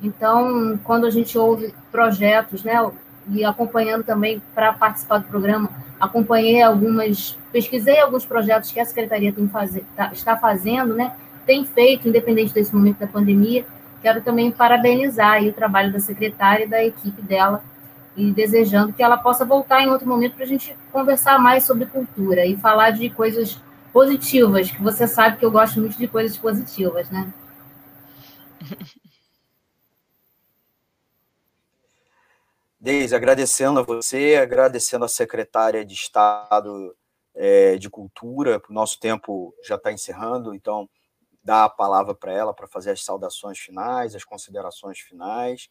[0.00, 2.80] Então, quando a gente ouve projetos, né,
[3.28, 5.70] e acompanhando também para participar do programa,
[6.00, 11.12] acompanhei algumas, pesquisei alguns projetos que a secretaria tem fazer, tá, está fazendo, né,
[11.46, 13.64] tem feito, independente desse momento da pandemia.
[14.02, 17.62] Quero também parabenizar o trabalho da secretária e da equipe dela
[18.16, 21.86] e desejando que ela possa voltar em outro momento para a gente conversar mais sobre
[21.86, 23.60] cultura e falar de coisas
[23.92, 27.32] positivas, que você sabe que eu gosto muito de coisas positivas, né?
[32.86, 36.96] Deise, agradecendo a você, agradecendo a secretária de Estado
[37.34, 40.88] é, de Cultura, o nosso tempo já está encerrando, então
[41.42, 45.68] dar a palavra para ela para fazer as saudações finais, as considerações finais.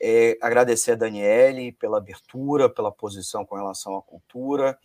[0.00, 4.78] É, agradecer a Daniele pela abertura, pela posição com relação à cultura.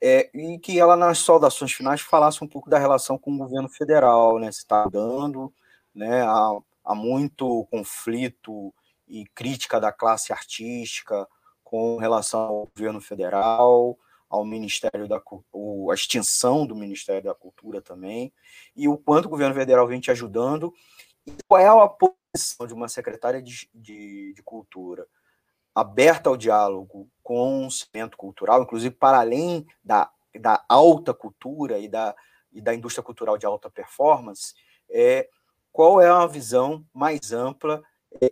[0.00, 3.68] é, e que ela, nas saudações finais, falasse um pouco da relação com o governo
[3.68, 4.52] federal, né?
[4.52, 5.52] Se está dando,
[5.92, 6.22] né?
[6.22, 8.72] Há, há muito conflito
[9.08, 11.26] e crítica da classe artística
[11.64, 13.98] com relação ao governo federal,
[14.28, 18.32] ao Ministério da a extinção do Ministério da Cultura também,
[18.76, 20.72] e o quanto o governo federal vem te ajudando,
[21.26, 25.06] e qual é a posição de uma secretária de, de, de cultura
[25.74, 31.88] aberta ao diálogo com o segmento cultural, inclusive para além da, da alta cultura e
[31.88, 32.14] da,
[32.52, 34.54] e da indústria cultural de alta performance,
[34.90, 35.28] é,
[35.70, 37.82] qual é a visão mais ampla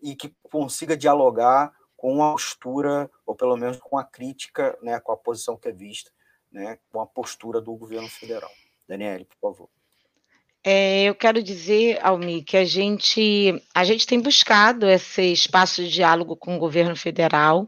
[0.02, 5.12] e que consiga dialogar com a postura, ou pelo menos com a crítica, né, com
[5.12, 6.10] a posição que é vista,
[6.52, 8.50] né, com a postura do governo federal.
[8.86, 9.68] Daniele, por favor.
[10.68, 15.90] É, eu quero dizer, Almi, que a gente, a gente tem buscado esse espaço de
[15.90, 17.64] diálogo com o governo federal,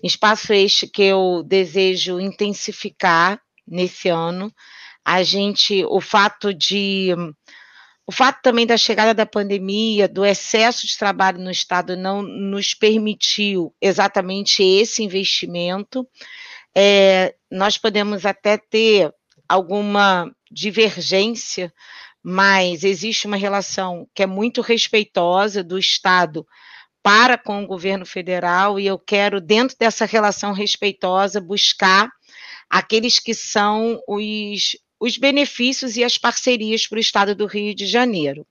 [0.00, 4.52] espaço este que eu desejo intensificar nesse ano.
[5.04, 7.08] A gente, o fato de
[8.06, 12.72] o fato também da chegada da pandemia, do excesso de trabalho no Estado, não nos
[12.72, 16.06] permitiu exatamente esse investimento.
[16.72, 19.12] É, nós podemos até ter
[19.48, 21.72] alguma divergência,
[22.22, 26.46] mas existe uma relação que é muito respeitosa do Estado
[27.02, 32.08] para com o governo federal, e eu quero, dentro dessa relação respeitosa, buscar
[32.68, 37.86] aqueles que são os os benefícios e as parcerias para o Estado do Rio de
[37.86, 38.46] Janeiro.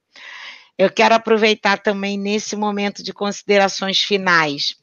[0.78, 4.76] Eu quero aproveitar também nesse momento de considerações finais.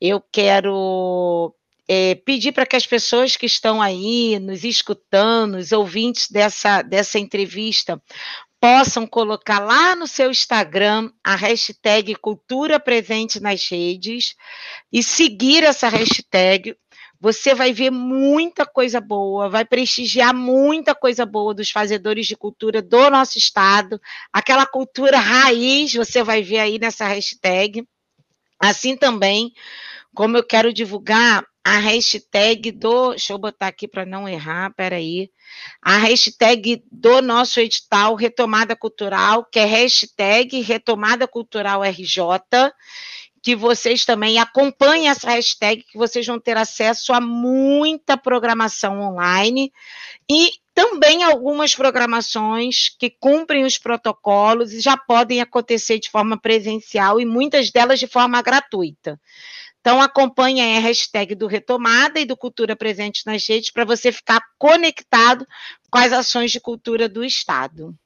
[0.00, 1.54] Eu quero
[1.88, 7.18] é, pedir para que as pessoas que estão aí nos escutando, os ouvintes dessa, dessa
[7.18, 8.00] entrevista,
[8.60, 14.34] possam colocar lá no seu Instagram a hashtag Cultura Presente nas Redes
[14.92, 16.76] e seguir essa hashtag
[17.20, 22.80] você vai ver muita coisa boa, vai prestigiar muita coisa boa dos fazedores de cultura
[22.80, 24.00] do nosso estado,
[24.32, 27.86] aquela cultura raiz, você vai ver aí nessa hashtag.
[28.60, 29.52] Assim também,
[30.14, 33.10] como eu quero divulgar a hashtag do.
[33.10, 35.30] Deixa eu botar aqui para não errar, peraí.
[35.82, 42.72] A hashtag do nosso edital Retomada Cultural, que é hashtag Retomada Cultural RJ
[43.48, 49.72] que vocês também acompanhem essa hashtag, que vocês vão ter acesso a muita programação online
[50.30, 57.18] e também algumas programações que cumprem os protocolos e já podem acontecer de forma presencial
[57.18, 59.18] e muitas delas de forma gratuita.
[59.80, 64.42] Então, acompanhe a hashtag do Retomada e do Cultura Presente nas redes para você ficar
[64.58, 65.46] conectado
[65.90, 67.96] com as ações de cultura do Estado.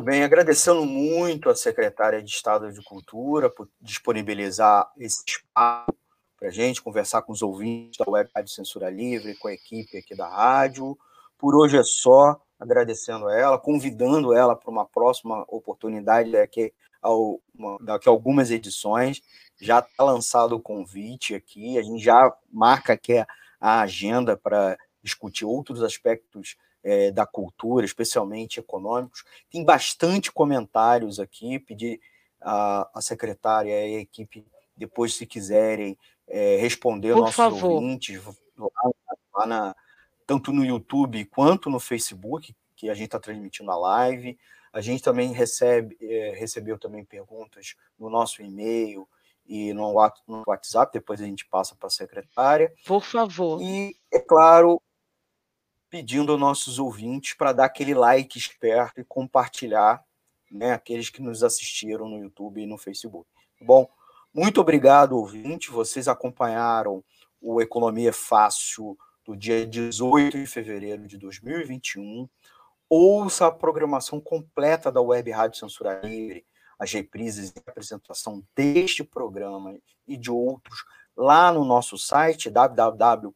[0.00, 5.94] Bem, agradecendo muito a secretária de Estado de Cultura por disponibilizar esse espaço
[6.38, 9.96] para a gente conversar com os ouvintes da Web Rádio Censura Livre, com a equipe
[9.96, 10.98] aqui da rádio.
[11.38, 17.78] Por hoje é só, agradecendo ela, convidando ela para uma próxima oportunidade daqui a, uma,
[17.80, 19.22] daqui a algumas edições.
[19.58, 23.24] Já está lançado o convite aqui, a gente já marca aqui
[23.58, 26.56] a agenda para discutir outros aspectos
[26.86, 29.24] é, da cultura, especialmente econômicos.
[29.50, 32.00] Tem bastante comentários aqui, pedir
[32.40, 37.72] a, a secretária e a equipe, depois, se quiserem, é, responder Por nossos favor.
[37.72, 38.22] ouvintes
[38.56, 38.92] lá,
[39.34, 39.76] lá na,
[40.24, 44.38] tanto no YouTube quanto no Facebook, que a gente está transmitindo a live.
[44.72, 49.08] A gente também recebe, é, recebeu também perguntas no nosso e-mail
[49.44, 49.92] e no
[50.46, 52.72] WhatsApp, depois a gente passa para a secretária.
[52.86, 53.60] Por favor.
[53.60, 54.80] E, é claro,
[55.96, 60.04] pedindo aos nossos ouvintes para dar aquele like esperto e compartilhar,
[60.52, 63.26] né, aqueles que nos assistiram no YouTube e no Facebook.
[63.62, 63.88] Bom,
[64.32, 65.70] muito obrigado, ouvinte.
[65.70, 67.02] Vocês acompanharam
[67.40, 68.94] o Economia Fácil
[69.24, 72.28] do dia 18 de fevereiro de 2021.
[72.90, 76.44] Ouça a programação completa da Web Rádio Censura Livre,
[76.78, 79.74] as reprises e apresentação deste programa
[80.06, 80.84] e de outros
[81.16, 83.34] lá no nosso site www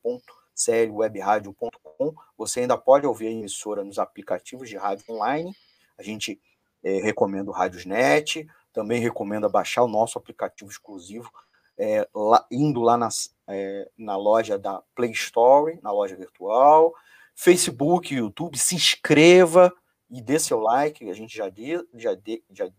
[0.65, 2.15] clwebradio.com.
[2.37, 5.55] Você ainda pode ouvir a emissora nos aplicativos de rádio online.
[5.99, 6.41] A gente
[6.83, 11.31] é, recomenda o Radiosnet, também recomenda baixar o nosso aplicativo exclusivo,
[11.77, 16.95] é, lá, indo lá nas, é, na loja da Play Store, na loja virtual,
[17.35, 19.73] Facebook, YouTube, se inscreva
[20.11, 22.71] e dê seu like, a gente já, de, já, de, já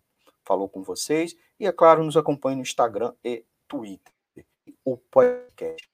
[0.43, 4.13] falou com vocês, e é claro, nos acompanhe no Instagram e Twitter,
[4.83, 5.89] o podcast.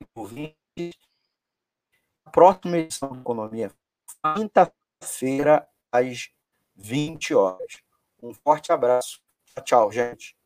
[0.00, 0.59] A
[2.32, 3.72] próxima edição do Economia,
[4.34, 6.28] quinta-feira, às
[6.76, 7.78] 20 horas.
[8.22, 9.20] Um forte abraço.
[9.64, 10.36] Tchau, gente.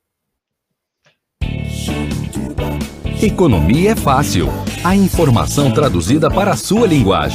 [3.22, 4.48] Economia é fácil.
[4.84, 7.32] A informação traduzida para a sua linguagem.